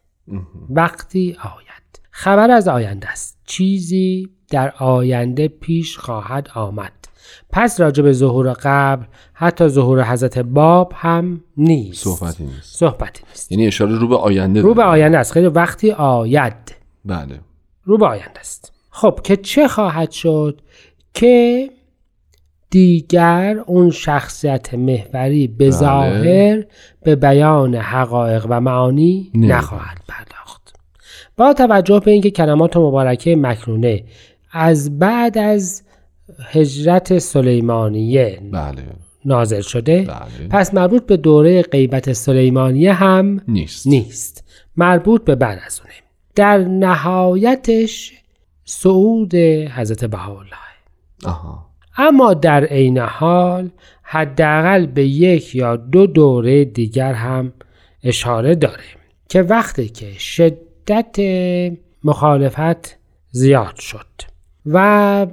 وقتی 0.71 1.37
آید. 1.45 2.01
خبر 2.11 2.51
از 2.51 2.69
آینده 2.69 3.09
است. 3.09 3.39
چیزی 3.45 4.29
در 4.51 4.73
آینده 4.79 5.49
پیش 5.49 5.99
خواهد 5.99 6.49
آمد. 6.55 6.93
پس 7.51 7.81
راجع 7.81 8.03
به 8.03 8.13
ظهور 8.13 8.53
قبل 8.53 9.05
حتی 9.35 9.69
ظهور 9.69 10.05
حضرت 10.05 10.39
باب 10.39 10.93
هم 10.97 11.41
نیست. 11.57 12.05
صحبتی 12.05 12.45
نیست. 12.45 12.77
صحبتی 12.77 13.23
نیست. 13.29 13.53
یعنی 13.53 13.67
اشاره 13.67 13.99
رو 13.99 14.09
به 14.09 14.17
آینده 14.17 14.61
رو 14.61 14.75
به. 14.75 14.83
آینده 14.83 15.19
است. 15.19 15.33
خیلی 15.33 15.47
وقتی 15.47 15.91
آید. 15.91 16.75
بله. 17.05 17.41
رو 17.85 17.99
به 17.99 18.07
آینده 18.07 18.41
است. 18.41 18.73
خب 18.91 19.21
که 19.25 19.37
چه 19.37 19.69
خواهد 19.69 20.11
شد؟ 20.11 20.61
که 21.15 21.71
دیگر 22.73 23.63
اون 23.67 23.91
شخصیت 23.91 24.75
محوری 24.75 25.47
به 25.47 25.55
بله. 25.65 25.71
ظاهر 25.71 26.65
به 27.03 27.17
بیان 27.17 27.75
حقایق 27.75 28.47
و 28.49 28.61
معانی 28.61 29.31
نه. 29.35 29.47
نخواهد 29.47 29.99
پرداخت. 30.09 30.75
با 31.37 31.55
توجه 31.55 32.01
به 32.01 32.11
اینکه 32.11 32.31
کلمات 32.31 32.77
مبارکه 32.77 33.37
مکنونه 33.37 34.05
از 34.53 34.99
بعد 34.99 35.39
از 35.39 35.83
هجرت 36.51 37.19
سلیمانیه 37.19 38.41
بله. 38.53 38.83
نازل 39.25 39.61
شده 39.61 40.03
بله. 40.03 40.49
پس 40.51 40.75
مربوط 40.75 41.07
به 41.07 41.17
دوره 41.17 41.63
غیبت 41.63 42.13
سلیمانیه 42.13 42.93
هم 42.93 43.41
نیست. 43.49 43.87
نیست. 43.87 44.45
مربوط 44.77 45.25
به 45.25 45.35
بعد 45.35 45.59
از 45.67 45.81
اونه. 45.81 45.95
در 46.35 46.59
نهایتش 46.59 48.13
صعود 48.65 49.35
حضرت 49.35 50.05
بهاءالله. 50.05 50.57
آها. 51.25 51.72
اما 51.97 52.35
در 52.35 52.65
عین 52.65 52.99
حال 52.99 53.71
حداقل 54.03 54.87
به 54.87 55.07
یک 55.07 55.55
یا 55.55 55.77
دو 55.77 56.07
دوره 56.07 56.65
دیگر 56.65 57.13
هم 57.13 57.53
اشاره 58.05 58.55
داره 58.55 58.85
که 59.29 59.43
وقتی 59.43 59.89
که 59.89 60.13
شدت 60.19 61.17
مخالفت 62.05 62.99
زیاد 63.31 63.77
شد 63.77 64.07
و 64.67 65.27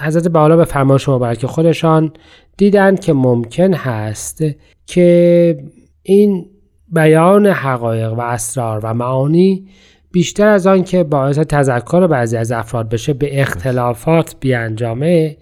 حضرت 0.00 0.28
بهاءالله 0.28 0.56
به 0.56 0.64
فرمایش 0.64 1.08
مبارک 1.08 1.46
خودشان 1.46 2.12
دیدند 2.56 3.00
که 3.00 3.12
ممکن 3.12 3.74
هست 3.74 4.44
که 4.86 5.58
این 6.02 6.46
بیان 6.88 7.46
حقایق 7.46 8.12
و 8.12 8.20
اسرار 8.20 8.80
و 8.82 8.94
معانی 8.94 9.68
بیشتر 10.12 10.48
از 10.48 10.66
آن 10.66 10.84
که 10.84 11.04
باعث 11.04 11.38
تذکر 11.38 12.06
بعضی 12.06 12.36
از 12.36 12.52
افراد 12.52 12.88
بشه 12.88 13.12
به 13.12 13.40
اختلافات 13.40 14.34
بیانجامه 14.40 15.36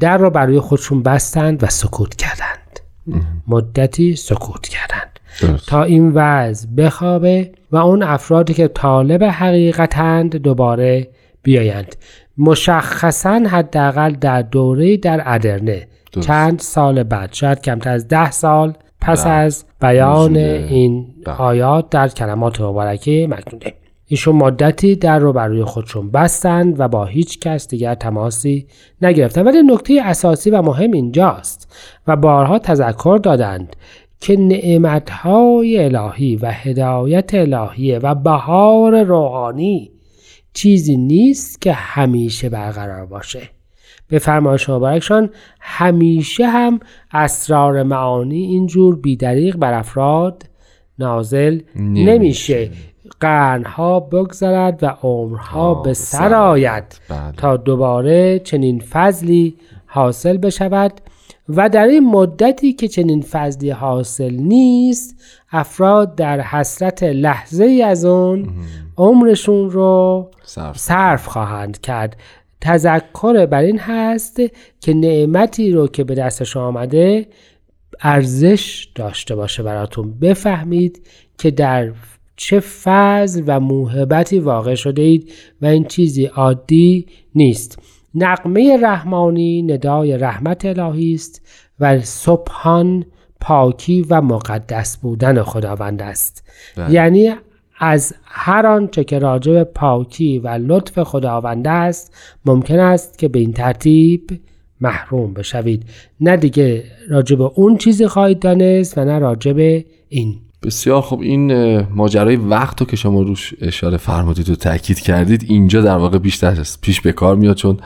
در 0.00 0.18
رو 0.18 0.30
برای 0.30 0.60
خودشون 0.60 1.02
بستند 1.02 1.62
و 1.62 1.66
سکوت 1.66 2.14
کردند. 2.14 2.80
مدتی 3.48 4.16
سکوت 4.16 4.68
کردند. 4.68 5.20
تا 5.66 5.82
این 5.82 6.12
وضع 6.14 6.68
بخوابه 6.76 7.50
و 7.72 7.76
اون 7.76 8.02
افرادی 8.02 8.54
که 8.54 8.68
طالب 8.68 9.24
حقیقتند 9.24 10.36
دوباره 10.36 11.08
بیایند. 11.42 11.96
مشخصا 12.38 13.42
حداقل 13.50 14.12
در 14.12 14.42
دوره 14.42 14.96
در 14.96 15.22
ادرنه. 15.26 15.88
چند 16.20 16.58
سال 16.58 17.02
بعد. 17.02 17.32
شاید 17.32 17.60
کمتر 17.60 17.90
از 17.90 18.08
ده 18.08 18.30
سال 18.30 18.74
پس 19.00 19.26
از 19.26 19.64
بیان 19.80 20.36
این 20.36 21.06
آیات 21.38 21.90
در 21.90 22.08
کلمات 22.08 22.60
مبارکه 22.60 23.26
مکنونه 23.30 23.74
ایشون 24.14 24.36
مدتی 24.36 24.96
در 24.96 25.18
رو 25.18 25.32
برای 25.32 25.64
خودشون 25.64 26.10
بستند 26.10 26.80
و 26.80 26.88
با 26.88 27.04
هیچ 27.04 27.38
کس 27.38 27.68
دیگر 27.68 27.94
تماسی 27.94 28.66
نگرفتند 29.02 29.46
ولی 29.46 29.62
نکته 29.62 30.00
اساسی 30.04 30.50
و 30.50 30.62
مهم 30.62 30.92
اینجاست 30.92 31.76
و 32.06 32.16
بارها 32.16 32.58
تذکر 32.58 33.20
دادند 33.22 33.76
که 34.20 34.36
نعمتهای 34.36 35.84
الهی 35.84 36.36
و 36.36 36.50
هدایت 36.50 37.34
الهی 37.34 37.98
و 37.98 38.14
بهار 38.14 39.02
روحانی 39.02 39.90
چیزی 40.52 40.96
نیست 40.96 41.60
که 41.60 41.72
همیشه 41.72 42.48
برقرار 42.48 43.06
باشه. 43.06 43.50
به 44.08 44.18
فرمایش 44.18 44.70
مبارکشان 44.70 45.30
همیشه 45.60 46.46
هم 46.46 46.80
اسرار 47.12 47.82
معانی 47.82 48.42
اینجور 48.42 48.96
بیدریق 48.96 49.56
بر 49.56 49.72
افراد 49.72 50.42
نازل 50.98 51.60
نمیشه, 51.76 52.12
نمیشه. 52.12 52.70
قرنها 53.20 54.00
بگذرد 54.00 54.82
و 54.82 54.86
عمرها 55.02 55.74
به 55.74 55.94
سر 55.94 56.34
آید 56.34 56.84
بله. 57.08 57.32
تا 57.36 57.56
دوباره 57.56 58.38
چنین 58.38 58.80
فضلی 58.80 59.56
حاصل 59.86 60.36
بشود 60.36 61.00
و 61.48 61.68
در 61.68 61.86
این 61.86 62.10
مدتی 62.10 62.72
که 62.72 62.88
چنین 62.88 63.22
فضلی 63.22 63.70
حاصل 63.70 64.34
نیست 64.34 65.20
افراد 65.52 66.14
در 66.14 66.40
حسرت 66.40 67.02
لحظه 67.02 67.64
ای 67.64 67.82
از 67.82 68.04
اون 68.04 68.48
عمرشون 68.98 69.70
رو 69.70 70.30
صرف 70.74 71.26
خواهند 71.26 71.80
کرد. 71.80 72.16
تذکر 72.60 73.46
بر 73.46 73.62
این 73.62 73.78
هست 73.78 74.40
که 74.80 74.94
نعمتی 74.94 75.72
رو 75.72 75.88
که 75.88 76.04
به 76.04 76.14
دستش 76.14 76.56
آمده 76.56 77.26
ارزش 78.00 78.88
داشته 78.94 79.34
باشه 79.34 79.62
براتون. 79.62 80.14
بفهمید 80.18 81.06
که 81.38 81.50
در 81.50 81.92
چه 82.36 82.60
فضل 82.60 83.42
و 83.46 83.60
موهبتی 83.60 84.38
واقع 84.38 84.74
شده 84.74 85.02
اید 85.02 85.32
و 85.62 85.66
این 85.66 85.84
چیزی 85.84 86.24
عادی 86.24 87.06
نیست. 87.34 87.78
نقمه 88.14 88.78
رحمانی 88.82 89.62
ندای 89.62 90.18
رحمت 90.18 90.64
الهی 90.64 91.14
است 91.14 91.42
و 91.80 92.00
سبحان 92.00 93.04
پاکی 93.40 94.06
و 94.10 94.20
مقدس 94.20 94.96
بودن 94.96 95.42
خداوند 95.42 96.02
است. 96.02 96.44
بله. 96.76 96.92
یعنی 96.92 97.34
از 97.78 98.14
هر 98.24 98.66
آنچه 98.66 99.04
که 99.04 99.18
راجب 99.18 99.62
پاکی 99.64 100.38
و 100.38 100.48
لطف 100.48 100.98
خداوند 100.98 101.68
است 101.68 102.16
ممکن 102.44 102.78
است 102.78 103.18
که 103.18 103.28
به 103.28 103.38
این 103.38 103.52
ترتیب 103.52 104.40
محروم 104.80 105.34
بشوید. 105.34 105.84
نه 106.20 106.36
دیگه 106.36 106.84
راجب 107.08 107.42
اون 107.42 107.76
چیزی 107.76 108.06
خواهید 108.06 108.38
دانست 108.38 108.98
و 108.98 109.04
نه 109.04 109.18
راجب 109.18 109.84
این. 110.08 110.43
بسیار 110.64 111.02
خب 111.02 111.20
این 111.20 111.80
ماجرای 111.80 112.36
وقت 112.36 112.80
رو 112.80 112.86
که 112.86 112.96
شما 112.96 113.22
روش 113.22 113.54
اشاره 113.60 113.96
فرمودید 113.96 114.50
و 114.50 114.54
تاکید 114.54 115.00
کردید 115.00 115.44
اینجا 115.48 115.82
در 115.82 115.96
واقع 115.96 116.18
بیشتر 116.18 116.66
پیش 116.82 117.00
به 117.00 117.12
کار 117.12 117.36
میاد 117.36 117.56
چون 117.56 117.78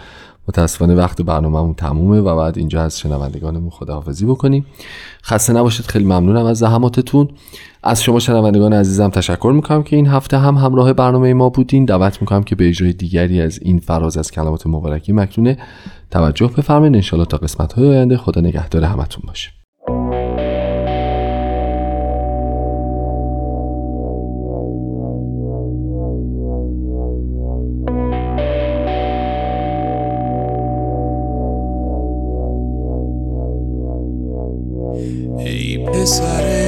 متاسفانه 0.49 0.95
وقت 0.95 1.23
برنامهمون 1.23 1.75
تمومه 1.75 2.21
و 2.21 2.37
بعد 2.37 2.59
اینجا 2.59 2.83
از 2.83 2.99
شنوندگانمون 2.99 3.71
خداحافظی 3.71 4.27
بکنیم. 4.27 4.67
خسته 5.25 5.53
نباشید 5.53 5.87
خیلی 5.87 6.05
ممنونم 6.05 6.45
از 6.45 6.59
زحماتتون. 6.59 7.29
از 7.83 8.03
شما 8.03 8.19
شنوندگان 8.19 8.73
عزیزم 8.73 9.09
تشکر 9.09 9.53
می‌کنم 9.55 9.83
که 9.83 9.97
این 9.97 10.07
هفته 10.07 10.39
هم 10.39 10.55
همراه 10.55 10.93
برنامه 10.93 11.35
ما 11.35 11.49
بودین. 11.49 11.85
دعوت 11.85 12.21
می‌کنم 12.21 12.43
که 12.43 12.57
به 12.57 12.69
اجرای 12.69 12.93
دیگری 12.93 13.41
از 13.41 13.59
این 13.63 13.79
فراز 13.79 14.17
از 14.17 14.31
کلمات 14.31 14.67
مبارکی 14.67 15.13
مکنونه 15.13 15.59
توجه 16.11 16.47
بفرمایید. 16.47 16.95
انشالله 16.95 17.27
تا 17.27 17.37
قسمت 17.37 17.73
های 17.73 17.89
آینده 17.89 18.17
خدا 18.17 18.41
نگهدار 18.41 18.85
همتون 18.85 19.23
باشه. 19.27 19.58
e 35.41 35.79
pensarei. 35.79 36.68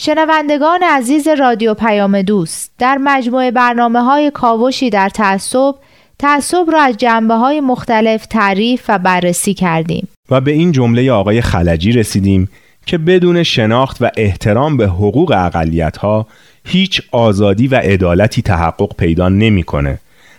شنوندگان 0.00 0.80
عزیز 0.82 1.28
رادیو 1.28 1.74
پیام 1.74 2.22
دوست 2.22 2.72
در 2.78 2.98
مجموعه 2.98 3.50
برنامه 3.50 4.00
های 4.00 4.30
کاوشی 4.30 4.90
در 4.90 5.08
تعصب 5.08 5.74
تعصب 6.18 6.64
را 6.72 6.82
از 6.82 6.96
جنبه 6.96 7.34
های 7.34 7.60
مختلف 7.60 8.26
تعریف 8.26 8.84
و 8.88 8.98
بررسی 8.98 9.54
کردیم. 9.54 10.08
و 10.30 10.40
به 10.40 10.50
این 10.50 10.72
جمله 10.72 11.12
آقای 11.12 11.40
خلجی 11.40 11.92
رسیدیم 11.92 12.48
که 12.86 12.98
بدون 12.98 13.42
شناخت 13.42 13.96
و 14.00 14.10
احترام 14.16 14.76
به 14.76 14.86
حقوق 14.86 15.32
اقلیت 15.36 15.96
ها 15.96 16.26
هیچ 16.64 17.02
آزادی 17.12 17.68
و 17.68 17.74
عدالتی 17.74 18.42
تحقق 18.42 18.96
پیدا 18.96 19.28
نمی‌کنه. 19.28 19.98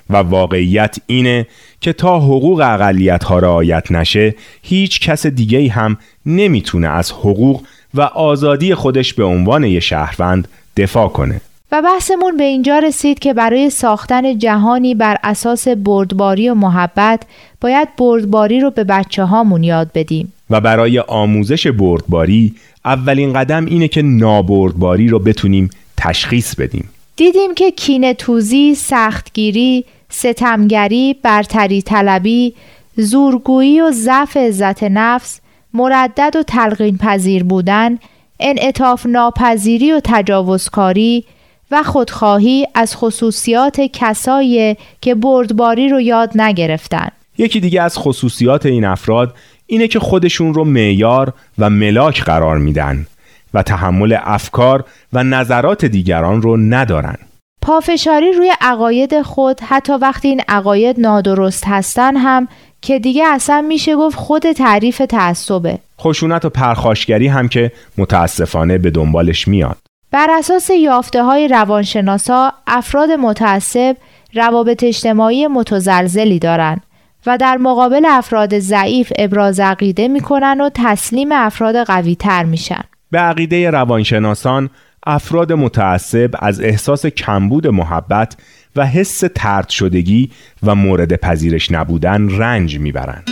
و 0.09 0.17
واقعیت 0.17 0.97
اینه 1.07 1.47
که 1.81 1.93
تا 1.93 2.19
حقوق 2.19 2.61
اقلیت 2.61 3.23
ها 3.23 3.39
رعایت 3.39 3.91
نشه 3.91 4.35
هیچ 4.61 4.99
کس 4.99 5.25
دیگه 5.25 5.69
هم 5.69 5.97
نمی‌تونه 6.25 6.87
از 6.87 7.11
حقوق 7.11 7.61
و 7.93 8.01
آزادی 8.01 8.75
خودش 8.75 9.13
به 9.13 9.23
عنوان 9.23 9.63
یه 9.63 9.79
شهروند 9.79 10.47
دفاع 10.77 11.07
کنه. 11.07 11.41
و 11.71 11.81
بحثمون 11.81 12.37
به 12.37 12.43
اینجا 12.43 12.79
رسید 12.79 13.19
که 13.19 13.33
برای 13.33 13.69
ساختن 13.69 14.37
جهانی 14.37 14.95
بر 14.95 15.17
اساس 15.23 15.67
بردباری 15.67 16.49
و 16.49 16.53
محبت 16.53 17.21
باید 17.61 17.95
بردباری 17.97 18.59
رو 18.59 18.71
به 18.71 18.83
بچه 18.83 19.23
هامون 19.23 19.63
یاد 19.63 19.89
بدیم. 19.95 20.33
و 20.49 20.61
برای 20.61 20.99
آموزش 20.99 21.67
بردباری 21.67 22.53
اولین 22.85 23.33
قدم 23.33 23.65
اینه 23.65 23.87
که 23.87 24.01
نابردباری 24.01 25.07
رو 25.07 25.19
بتونیم 25.19 25.69
تشخیص 25.97 26.55
بدیم. 26.55 26.89
دیدیم 27.15 27.53
که 27.55 27.71
کینه 27.71 28.13
توزی، 28.13 28.75
سختگیری، 28.75 29.85
ستمگری، 30.09 31.15
برتری 31.23 31.81
طلبی، 31.81 32.53
زورگویی 32.97 33.81
و 33.81 33.91
ضعف 33.91 34.37
عزت 34.37 34.83
نفس 34.83 35.39
مردد 35.73 36.35
و 36.35 36.43
تلقین 36.43 36.97
پذیر 36.97 37.43
بودن، 37.43 37.97
انعطاف 38.39 39.05
ناپذیری 39.05 39.91
و 39.91 40.01
تجاوزکاری 40.03 41.25
و 41.71 41.83
خودخواهی 41.83 42.67
از 42.75 42.95
خصوصیات 42.95 43.81
کسایی 43.81 44.77
که 45.01 45.15
بردباری 45.15 45.89
رو 45.89 46.01
یاد 46.01 46.41
نگرفتن. 46.41 47.09
یکی 47.37 47.59
دیگه 47.59 47.81
از 47.81 47.97
خصوصیات 47.97 48.65
این 48.65 48.85
افراد 48.85 49.35
اینه 49.67 49.87
که 49.87 49.99
خودشون 49.99 50.53
رو 50.53 50.63
معیار 50.63 51.33
و 51.57 51.69
ملاک 51.69 52.23
قرار 52.23 52.57
میدن 52.57 53.07
و 53.53 53.63
تحمل 53.63 54.17
افکار 54.21 54.85
و 55.13 55.23
نظرات 55.23 55.85
دیگران 55.85 56.41
رو 56.41 56.57
ندارن. 56.57 57.15
پافشاری 57.61 58.31
روی 58.31 58.53
عقاید 58.61 59.21
خود 59.21 59.59
حتی 59.61 59.93
وقتی 59.93 60.27
این 60.27 60.41
عقاید 60.47 60.99
نادرست 60.99 61.63
هستن 61.67 62.17
هم 62.17 62.47
که 62.81 62.99
دیگه 62.99 63.25
اصلا 63.25 63.61
میشه 63.61 63.95
گفت 63.95 64.15
خود 64.17 64.51
تعریف 64.51 65.01
تعصبه. 65.09 65.79
خشونت 65.99 66.45
و 66.45 66.49
پرخاشگری 66.49 67.27
هم 67.27 67.47
که 67.47 67.71
متاسفانه 67.97 68.77
به 68.77 68.89
دنبالش 68.89 69.47
میاد. 69.47 69.77
بر 70.11 70.27
اساس 70.39 70.69
یافته 70.69 71.23
های 71.23 71.47
روانشناسا 71.47 72.53
افراد 72.67 73.11
متعصب 73.11 73.97
روابط 74.33 74.83
اجتماعی 74.83 75.47
متزلزلی 75.47 76.39
دارند 76.39 76.81
و 77.25 77.37
در 77.37 77.57
مقابل 77.57 78.05
افراد 78.09 78.59
ضعیف 78.59 79.13
ابراز 79.17 79.59
عقیده 79.59 80.07
می‌کنن 80.07 80.61
و 80.61 80.69
تسلیم 80.73 81.31
افراد 81.31 81.75
قوی 81.75 82.15
تر 82.15 82.43
میشن. 82.43 82.81
به 83.11 83.19
عقیده 83.19 83.69
روانشناسان 83.69 84.69
افراد 85.07 85.53
متعصب 85.53 86.29
از 86.39 86.61
احساس 86.61 87.05
کمبود 87.05 87.67
محبت 87.67 88.35
و 88.79 88.85
حس 88.85 89.23
ترد 89.35 89.69
شدگی 89.69 90.29
و 90.63 90.75
مورد 90.75 91.15
پذیرش 91.15 91.71
نبودن 91.71 92.29
رنج 92.29 92.79
می‌برند. 92.79 93.29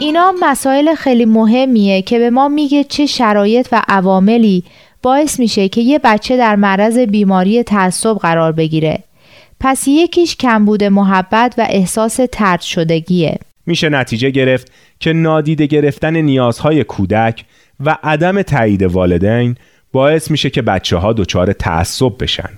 اینا 0.00 0.34
مسائل 0.40 0.94
خیلی 0.94 1.24
مهمیه 1.24 2.02
که 2.02 2.18
به 2.18 2.30
ما 2.30 2.48
میگه 2.48 2.84
چه 2.84 3.06
شرایط 3.06 3.68
و 3.72 3.82
عواملی 3.88 4.64
باعث 5.02 5.40
میشه 5.40 5.68
که 5.68 5.80
یه 5.80 5.98
بچه 5.98 6.36
در 6.36 6.56
معرض 6.56 6.98
بیماری 6.98 7.62
تعصب 7.62 8.14
قرار 8.14 8.52
بگیره. 8.52 8.98
پس 9.60 9.88
یکیش 9.88 10.36
کمبود 10.36 10.84
محبت 10.84 11.54
و 11.58 11.66
احساس 11.70 12.20
ترد 12.32 12.60
شدگیه. 12.60 13.38
میشه 13.66 13.88
نتیجه 13.88 14.30
گرفت 14.30 14.72
که 15.00 15.12
نادیده 15.12 15.66
گرفتن 15.66 16.16
نیازهای 16.16 16.84
کودک 16.84 17.44
و 17.80 17.96
عدم 18.02 18.42
تایید 18.42 18.82
والدین 18.82 19.56
باعث 19.92 20.30
میشه 20.30 20.50
که 20.50 20.62
بچه 20.62 20.96
ها 20.96 21.12
دچار 21.12 21.52
تعصب 21.52 22.12
بشن. 22.20 22.50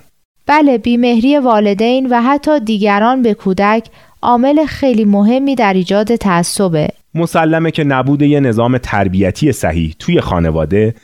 بله 0.45 0.77
بیمهری 0.77 1.37
والدین 1.37 2.07
و 2.09 2.21
حتی 2.21 2.59
دیگران 2.59 3.21
به 3.21 3.33
کودک 3.33 3.87
عامل 4.21 4.65
خیلی 4.65 5.05
مهمی 5.05 5.55
در 5.55 5.73
ایجاد 5.73 6.15
تعصبه. 6.15 6.87
مسلمه 7.15 7.71
که 7.71 7.83
نبود 7.83 8.21
یه 8.21 8.39
نظام 8.39 8.77
تربیتی 8.77 9.51
صحیح 9.51 9.95
توی 9.99 10.21
خانواده 10.21 10.95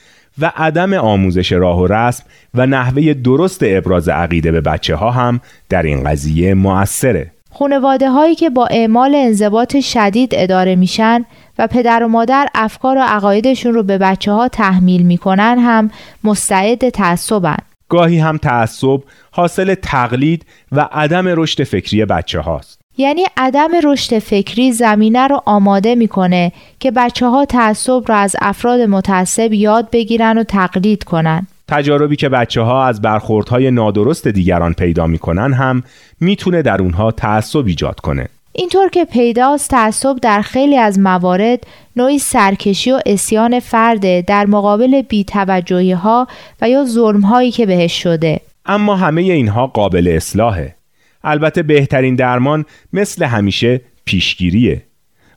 و 0.42 0.52
عدم 0.56 0.94
آموزش 0.94 1.52
راه 1.52 1.80
و 1.80 1.88
رسم 1.88 2.24
و 2.54 2.66
نحوه 2.66 3.14
درست 3.14 3.60
ابراز 3.64 4.10
عقیده 4.10 4.52
به 4.52 4.62
بچه 4.62 4.96
ها 4.96 5.12
هم 5.12 5.40
در 5.70 5.84
این 5.84 6.04
قضیه 6.04 6.54
مؤثره. 6.54 7.32
خانواده 7.52 8.10
هایی 8.10 8.36
که 8.36 8.50
با 8.50 8.68
اعمال 8.68 9.16
انضباط 9.16 9.80
شدید 9.80 10.32
اداره 10.34 10.76
میشن 10.76 11.26
و 11.60 11.68
پدر 11.68 12.04
و 12.04 12.08
مادر 12.08 12.48
افکار 12.56 12.98
و 12.98 13.02
عقایدشون 13.02 13.74
رو 13.74 13.84
به 13.84 13.98
بچه 13.98 14.32
ها 14.32 14.48
تحمیل 14.48 15.02
می‌کنن 15.02 15.60
هم 15.60 15.92
مستعد 16.24 16.90
تعصبن. 16.90 17.58
گاهی 17.90 18.20
هم 18.20 18.38
تعصب 18.38 19.00
حاصل 19.32 19.76
تقلید 19.76 20.46
و 20.72 20.90
عدم 20.92 21.28
رشد 21.28 21.64
فکری 21.64 22.06
بچه 22.06 22.40
هاست. 22.40 22.78
یعنی 23.00 23.26
عدم 23.38 23.70
رشد 23.84 24.20
فکری 24.20 24.72
زمینه 24.72 25.28
رو 25.28 25.41
آماده 25.45 25.95
می‌کنه 25.95 26.52
که 26.80 26.91
بچه 26.91 27.28
ها 27.28 27.45
تعصب 27.45 28.04
را 28.08 28.16
از 28.16 28.36
افراد 28.41 28.80
متعصب 28.80 29.54
یاد 29.54 29.89
بگیرن 29.91 30.38
و 30.38 30.43
تقلید 30.43 31.04
کنن. 31.04 31.47
تجاربی 31.68 32.16
که 32.16 32.30
بچه 32.30 32.62
ها 32.62 32.86
از 32.86 33.02
برخوردهای 33.02 33.72
نادرست 33.72 34.28
دیگران 34.28 34.74
پیدا 34.74 35.08
می‌کنن 35.08 35.54
هم 35.54 35.84
می‌تونه 36.20 36.62
در 36.62 36.82
اونها 36.82 37.12
تعصب 37.12 37.66
ایجاد 37.66 38.00
کنه. 38.00 38.28
اینطور 38.54 38.89
که 38.89 39.06
پیداست 39.06 39.70
تعصب 39.70 40.16
در 40.22 40.41
خیلی 40.41 40.78
از 40.78 41.00
موارد 41.00 41.68
نوعی 41.95 42.20
سرکشی 42.20 42.91
و 42.91 43.00
اسیان 43.06 43.60
فرده 43.60 44.24
در 44.28 44.45
مقابل 44.45 45.02
بیتوجهی 45.02 45.91
ها 45.91 46.28
و 46.62 46.70
یا 46.70 46.86
ظلم 46.86 47.22
هایی 47.22 47.52
که 47.52 47.66
بهش 47.66 48.04
شده. 48.04 48.39
اما 48.66 48.95
همه 48.95 49.22
اینها 49.22 49.68
قابل 49.68 50.14
اصلاحه. 50.16 50.78
البته 51.24 51.63
بهترین 51.63 52.15
درمان 52.15 52.65
مثل 52.93 53.26
همیشه 53.26 53.82
پیشگیریه. 54.05 54.84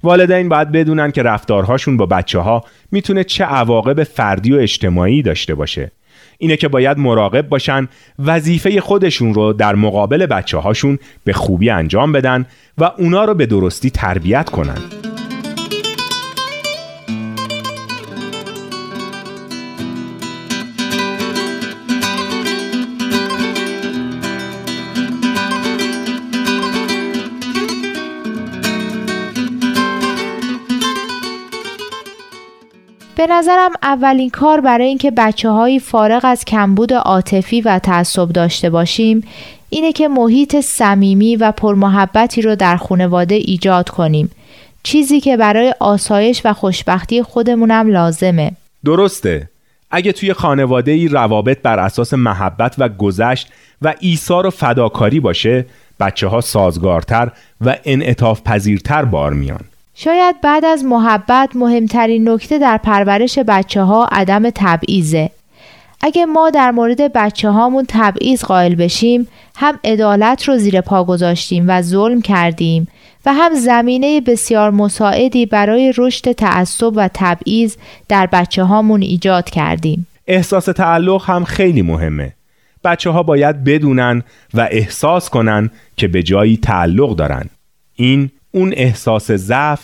والدین 0.02 0.48
باید 0.48 0.72
بدونن 0.72 1.10
که 1.10 1.22
رفتارهاشون 1.22 1.96
با 1.96 2.06
بچه 2.06 2.38
ها 2.38 2.64
می‌تونه 2.92 3.24
چه 3.24 3.44
عواقب 3.44 4.02
فردی 4.02 4.52
و 4.52 4.56
اجتماعی 4.56 5.22
داشته 5.22 5.54
باشه. 5.54 5.90
اینه 6.38 6.56
که 6.56 6.68
باید 6.68 6.98
مراقب 6.98 7.48
باشن 7.48 7.88
وظیفه 8.18 8.80
خودشون 8.80 9.34
رو 9.34 9.52
در 9.52 9.74
مقابل 9.74 10.26
بچه 10.26 10.58
هاشون 10.58 10.98
به 11.24 11.32
خوبی 11.32 11.70
انجام 11.70 12.12
بدن 12.12 12.46
و 12.78 12.84
اونا 12.98 13.24
رو 13.24 13.34
به 13.34 13.46
درستی 13.46 13.90
تربیت 13.90 14.50
کنن. 14.50 15.11
به 33.16 33.26
نظرم 33.26 33.70
اولین 33.82 34.30
کار 34.30 34.60
برای 34.60 34.86
اینکه 34.86 35.10
بچه 35.10 35.50
هایی 35.50 35.78
فارغ 35.78 36.20
از 36.24 36.44
کمبود 36.44 36.92
عاطفی 36.92 37.60
و 37.60 37.78
تعصب 37.78 38.28
داشته 38.28 38.70
باشیم 38.70 39.24
اینه 39.70 39.92
که 39.92 40.08
محیط 40.08 40.60
صمیمی 40.60 41.36
و 41.36 41.52
پرمحبتی 41.52 42.42
رو 42.42 42.56
در 42.56 42.76
خانواده 42.76 43.34
ایجاد 43.34 43.88
کنیم. 43.88 44.30
چیزی 44.82 45.20
که 45.20 45.36
برای 45.36 45.74
آسایش 45.80 46.42
و 46.44 46.52
خوشبختی 46.52 47.22
خودمونم 47.22 47.88
لازمه. 47.88 48.52
درسته. 48.84 49.48
اگه 49.90 50.12
توی 50.12 50.32
خانواده 50.32 50.92
ای 50.92 51.08
روابط 51.08 51.62
بر 51.62 51.78
اساس 51.78 52.14
محبت 52.14 52.74
و 52.78 52.88
گذشت 52.88 53.48
و 53.82 53.94
ایثار 54.00 54.46
و 54.46 54.50
فداکاری 54.50 55.20
باشه 55.20 55.66
بچه 56.00 56.26
ها 56.26 56.40
سازگارتر 56.40 57.30
و 57.60 57.76
انعطاف 57.84 58.42
پذیرتر 58.42 59.04
بار 59.04 59.32
میان. 59.32 59.60
شاید 59.94 60.40
بعد 60.40 60.64
از 60.64 60.84
محبت 60.84 61.50
مهمترین 61.54 62.28
نکته 62.28 62.58
در 62.58 62.76
پرورش 62.76 63.38
بچه 63.38 63.82
ها 63.82 64.08
عدم 64.12 64.50
تبعیضه. 64.50 65.30
اگه 66.00 66.26
ما 66.26 66.50
در 66.50 66.70
مورد 66.70 67.12
بچه 67.12 67.50
هامون 67.50 67.84
تبعیض 67.88 68.44
قائل 68.44 68.74
بشیم 68.74 69.28
هم 69.56 69.78
عدالت 69.84 70.48
رو 70.48 70.56
زیر 70.56 70.80
پا 70.80 71.04
گذاشتیم 71.04 71.64
و 71.68 71.82
ظلم 71.82 72.22
کردیم 72.22 72.88
و 73.26 73.32
هم 73.32 73.54
زمینه 73.54 74.20
بسیار 74.20 74.70
مساعدی 74.70 75.46
برای 75.46 75.92
رشد 75.98 76.32
تعصب 76.32 76.92
و 76.96 77.08
تبعیض 77.14 77.76
در 78.08 78.26
بچه 78.26 78.62
هامون 78.62 79.02
ایجاد 79.02 79.50
کردیم. 79.50 80.06
احساس 80.26 80.64
تعلق 80.64 81.30
هم 81.30 81.44
خیلی 81.44 81.82
مهمه. 81.82 82.32
بچه 82.84 83.10
ها 83.10 83.22
باید 83.22 83.64
بدونن 83.64 84.22
و 84.54 84.68
احساس 84.70 85.30
کنن 85.30 85.70
که 85.96 86.08
به 86.08 86.22
جایی 86.22 86.56
تعلق 86.56 87.16
دارن. 87.16 87.44
این 87.94 88.30
اون 88.52 88.72
احساس 88.76 89.32
ضعف 89.32 89.80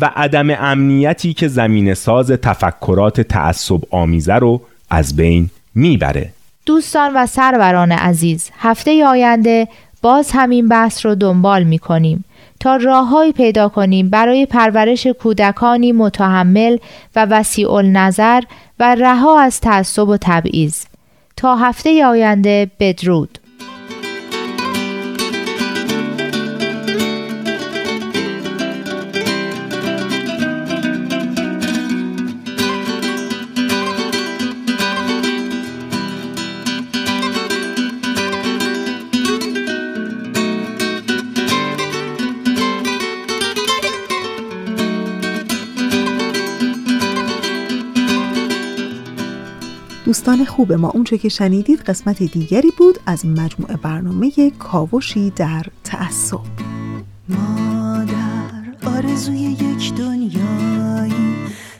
و 0.00 0.10
عدم 0.16 0.50
امنیتی 0.50 1.34
که 1.34 1.48
زمین 1.48 1.94
ساز 1.94 2.30
تفکرات 2.30 3.20
تعصب 3.20 3.80
آمیزه 3.90 4.34
رو 4.34 4.60
از 4.90 5.16
بین 5.16 5.50
می‌بره. 5.74 6.32
دوستان 6.66 7.12
و 7.14 7.26
سروران 7.26 7.92
عزیز 7.92 8.50
هفته 8.58 9.04
آینده 9.04 9.68
باز 10.02 10.30
همین 10.32 10.68
بحث 10.68 11.06
رو 11.06 11.14
دنبال 11.14 11.64
می‌کنیم 11.64 12.24
تا 12.60 12.76
راههایی 12.76 13.32
پیدا 13.32 13.68
کنیم 13.68 14.10
برای 14.10 14.46
پرورش 14.46 15.06
کودکانی 15.06 15.92
متحمل 15.92 16.76
و 17.16 17.26
وسیع 17.30 17.80
نظر 17.80 18.40
و 18.78 18.94
رها 18.94 19.40
از 19.40 19.60
تعصب 19.60 20.08
و 20.08 20.16
تبعیض. 20.20 20.84
تا 21.36 21.56
هفته 21.56 22.06
آینده 22.06 22.70
بدرود. 22.80 23.38
دوستان 50.14 50.44
خوب 50.44 50.72
ما 50.72 50.90
اونچه 50.90 51.18
که 51.18 51.28
شنیدید 51.28 51.80
قسمت 51.80 52.22
دیگری 52.22 52.70
بود 52.78 52.98
از 53.06 53.26
مجموعه 53.26 53.76
برنامه 53.76 54.50
کاوشی 54.58 55.30
در 55.30 55.66
تعصب. 55.84 56.40
ما 57.28 58.04
در 58.04 58.88
آرزوی 58.88 59.38
یک 59.38 59.94
دنیایی 59.94 61.34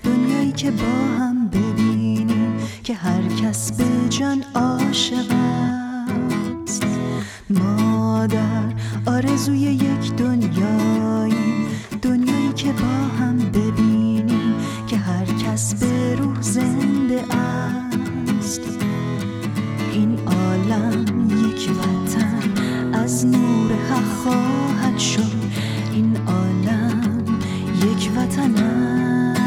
دنیایی 0.05 0.53
که 0.53 0.71
با 0.71 1.17
هم 1.19 1.49
ببینیم 1.49 2.59
که 2.85 2.95
هر 2.95 3.23
کس 3.43 3.73
به 3.73 4.09
جان 4.09 4.45
عاشق 4.55 5.33
است. 6.65 6.87
ما 7.51 8.27
در 8.27 8.73
آرزوی 9.07 9.59
یک 9.59 10.13
دنیایی 10.17 11.04
نور 23.25 23.73
حق 23.91 24.05
خواهد 24.23 24.99
شد. 24.99 25.33
این 25.93 26.17
عالم 26.27 27.25
یک 27.83 28.11
وطن 28.17 28.55
است. 28.55 29.45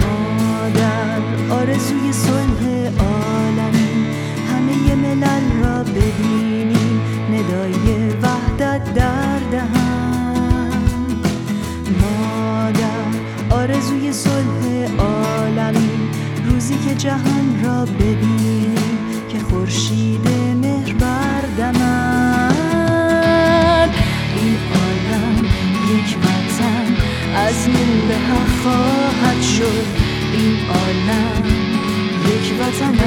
ما 0.00 0.68
در 0.74 1.20
آرزوی 1.54 2.12
صلح 2.12 2.62
عالمی 2.98 4.06
همه 4.52 4.94
ملل 4.94 5.62
را 5.62 5.84
ببینیم. 5.84 7.00
ندای 7.32 8.08
وحدت 8.22 8.94
در 8.94 9.62
ما 12.00 12.70
در 12.70 13.56
آرزوی 13.56 14.12
صلح 14.12 14.86
عالمی 14.98 15.90
روزی 16.44 16.78
که 16.88 16.94
جهان 16.94 17.64
را 17.64 17.84
ببینیم. 17.84 18.76
که 19.28 19.38
خورشید 19.38 20.35
از 27.46 27.68
نور 27.68 28.12
حق 28.14 28.48
خواهد 28.62 29.42
شد 29.42 29.86
این 30.32 30.56
عالم 30.68 31.44
یک 32.26 32.52
وطن 32.60 32.98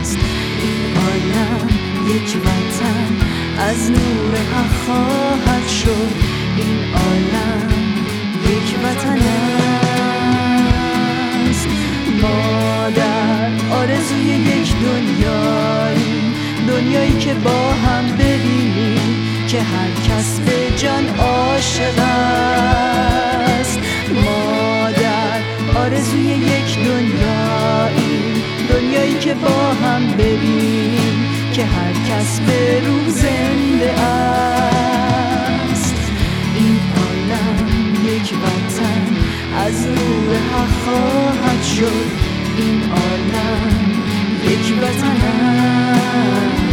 است 0.00 0.18
این 0.62 0.96
عالم 0.96 1.68
یک 2.06 2.36
وطن 2.36 3.10
از 3.58 3.90
نور 3.90 4.34
حق 4.54 4.72
خواهد 4.86 5.68
شد. 5.68 6.12
این 6.56 6.78
عالم 6.94 7.68
یک 8.44 8.78
وطن 8.84 9.18
است 11.50 11.68
ما 12.22 12.90
در 12.90 13.50
آرزوی 13.70 14.24
یک 14.24 14.72
دنیایی 14.76 16.32
دنیایی 16.68 17.18
که 17.18 17.34
با 17.34 17.72
هم 17.72 18.16
ببینیم. 18.16 19.17
که 19.48 19.62
هر 19.62 19.90
کس 20.08 20.40
به 20.40 20.70
جان 20.76 21.08
عاشق 21.08 21.98
است. 23.58 23.78
ما 24.14 24.90
در 24.90 25.40
آرزوی 25.78 26.20
یک 26.20 26.78
دنیایی. 26.78 28.42
دنیایی 28.70 29.18
که 29.18 29.34
با 29.34 29.74
هم 29.84 30.06
ببینیم 30.12 31.26
که 31.52 31.64
هر 31.64 31.92
کس 31.92 32.40
به 32.40 32.80
روح 32.86 33.08
زنده 33.08 33.90
است. 34.00 35.94
این 36.54 36.80
عالم 36.96 37.66
یک 38.06 38.32
وطن 38.42 39.06
از 39.66 39.86
نور 39.86 40.36
حق 40.36 40.70
خواهد 40.84 41.62
شد. 41.62 42.10
این 42.58 42.82
عالم 42.90 44.02
یک 44.44 44.82
وطن 44.82 45.16
است. 45.26 46.67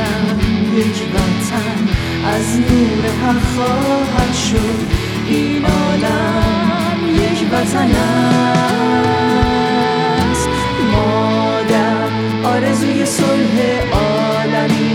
عالم 0.00 0.38
یک 0.76 0.98
وطن 1.14 1.78
از 2.24 2.48
نور 2.58 3.02
حق 3.22 3.42
خواهد 3.56 4.34
شد. 4.34 4.78
این 5.28 5.64
عالم 5.64 6.98
یک 7.14 7.40
وطن 7.52 7.90
است. 10.30 10.48
ما 10.92 11.60
در 11.68 12.08
آرزوی 12.48 13.06
صلح 13.06 13.56
عالمی. 13.92 14.92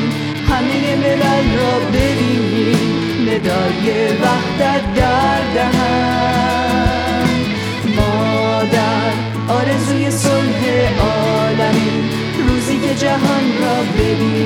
همه 0.49 0.95
ملل 0.95 1.47
را 1.58 1.76
ببینیم. 1.93 2.91
ندای 3.22 3.86
وحدت 4.08 4.93
در 4.95 5.41
دهن. 5.56 7.30
ما 7.95 8.64
در 8.72 9.14
آرزوی 9.53 10.12
صلح 10.12 10.62
عالمی. 10.99 11.91
روزی 12.47 12.78
که 12.80 12.95
جهان 12.95 13.45
را 13.62 13.78
ببینیم. 13.97 14.45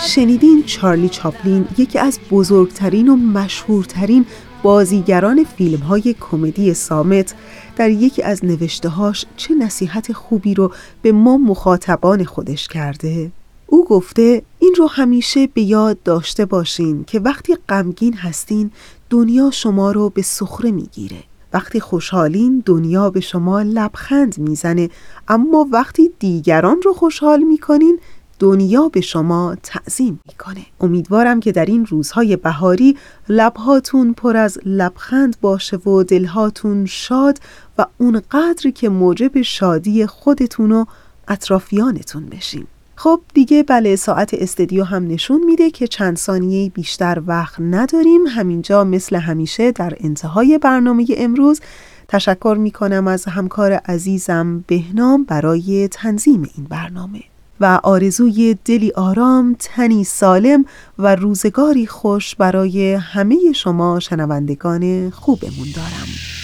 شنیدین 0.00 0.62
چارلی 0.66 1.08
چاپلین 1.08 1.68
یکی 1.78 1.98
از 1.98 2.18
بزرگترین 2.30 3.08
و 3.08 3.16
مشهورترین 3.16 4.26
بازیگران 4.62 5.44
فیلم 5.44 5.80
های 5.80 6.14
کمدی 6.20 6.74
سامت. 6.74 7.34
در 7.76 7.90
یکی 7.90 8.22
از 8.22 8.44
نوشتههاش 8.44 9.26
چه 9.36 9.54
نصیحت 9.54 10.12
خوبی 10.12 10.54
رو 10.54 10.72
به 11.02 11.12
ما 11.12 11.36
مخاطبان 11.36 12.24
خودش 12.24 12.68
کرده؟ 12.68 13.30
او 13.66 13.84
گفته 13.84 14.42
این 14.58 14.74
رو 14.78 14.86
همیشه 14.86 15.46
به 15.46 15.62
یاد 15.62 16.02
داشته 16.02 16.44
باشین 16.44 17.04
که 17.04 17.20
وقتی 17.20 17.56
غمگین 17.68 18.14
هستین 18.14 18.70
دنیا 19.10 19.50
شما 19.50 19.92
رو 19.92 20.10
به 20.10 20.22
سخره 20.22 20.70
می‌گیره. 20.70 21.22
وقتی 21.52 21.80
خوشحالین 21.80 22.62
دنیا 22.66 23.10
به 23.10 23.20
شما 23.20 23.62
لبخند 23.62 24.38
می‌زنه 24.38 24.90
اما 25.28 25.68
وقتی 25.72 26.10
دیگران 26.18 26.82
رو 26.84 26.92
خوشحال 26.92 27.42
می‌کنین 27.42 27.98
دنیا 28.38 28.88
به 28.88 29.00
شما 29.00 29.56
تعظیم 29.62 30.20
می‌کنه. 30.26 30.66
امیدوارم 30.80 31.40
که 31.40 31.52
در 31.52 31.64
این 31.64 31.86
روزهای 31.86 32.36
بهاری 32.36 32.96
لبهاتون 33.28 34.12
پر 34.12 34.36
از 34.36 34.58
لبخند 34.64 35.36
باشه 35.40 35.76
و 35.76 36.02
دلهاتون 36.02 36.86
شاد 36.86 37.38
و 37.78 37.86
اون 37.98 38.22
قدری 38.30 38.72
که 38.72 38.88
موجب 38.88 39.42
شادی 39.42 40.06
خودتون 40.06 40.72
و 40.72 40.84
اطرافیانتون 41.28 42.26
بشیم 42.26 42.66
خب 42.98 43.20
دیگه 43.34 43.62
بله 43.62 43.96
ساعت 43.96 44.34
استدیو 44.34 44.84
هم 44.84 45.06
نشون 45.06 45.44
میده 45.44 45.70
که 45.70 45.86
چند 45.86 46.16
ثانیه 46.16 46.70
بیشتر 46.70 47.22
وقت 47.26 47.60
نداریم. 47.60 48.26
همینجا 48.26 48.84
مثل 48.84 49.16
همیشه 49.16 49.72
در 49.72 49.94
انتهای 50.00 50.58
برنامه 50.58 51.06
امروز 51.16 51.60
تشکر 52.08 52.56
می‌کنم 52.60 53.08
از 53.08 53.24
همکار 53.24 53.72
عزیزم 53.72 54.64
بهنام 54.66 55.24
برای 55.24 55.88
تنظیم 55.88 56.50
این 56.56 56.66
برنامه. 56.70 57.22
و 57.60 57.80
آرزوی 57.82 58.56
دلی 58.64 58.92
آرام، 58.92 59.56
تنی 59.58 60.04
سالم 60.04 60.64
و 60.98 61.14
روزگاری 61.14 61.86
خوش 61.86 62.34
برای 62.34 62.94
همه 62.94 63.52
شما 63.54 64.00
شنوندگان 64.00 65.10
خوبمون 65.10 65.68
دارم. 65.74 66.35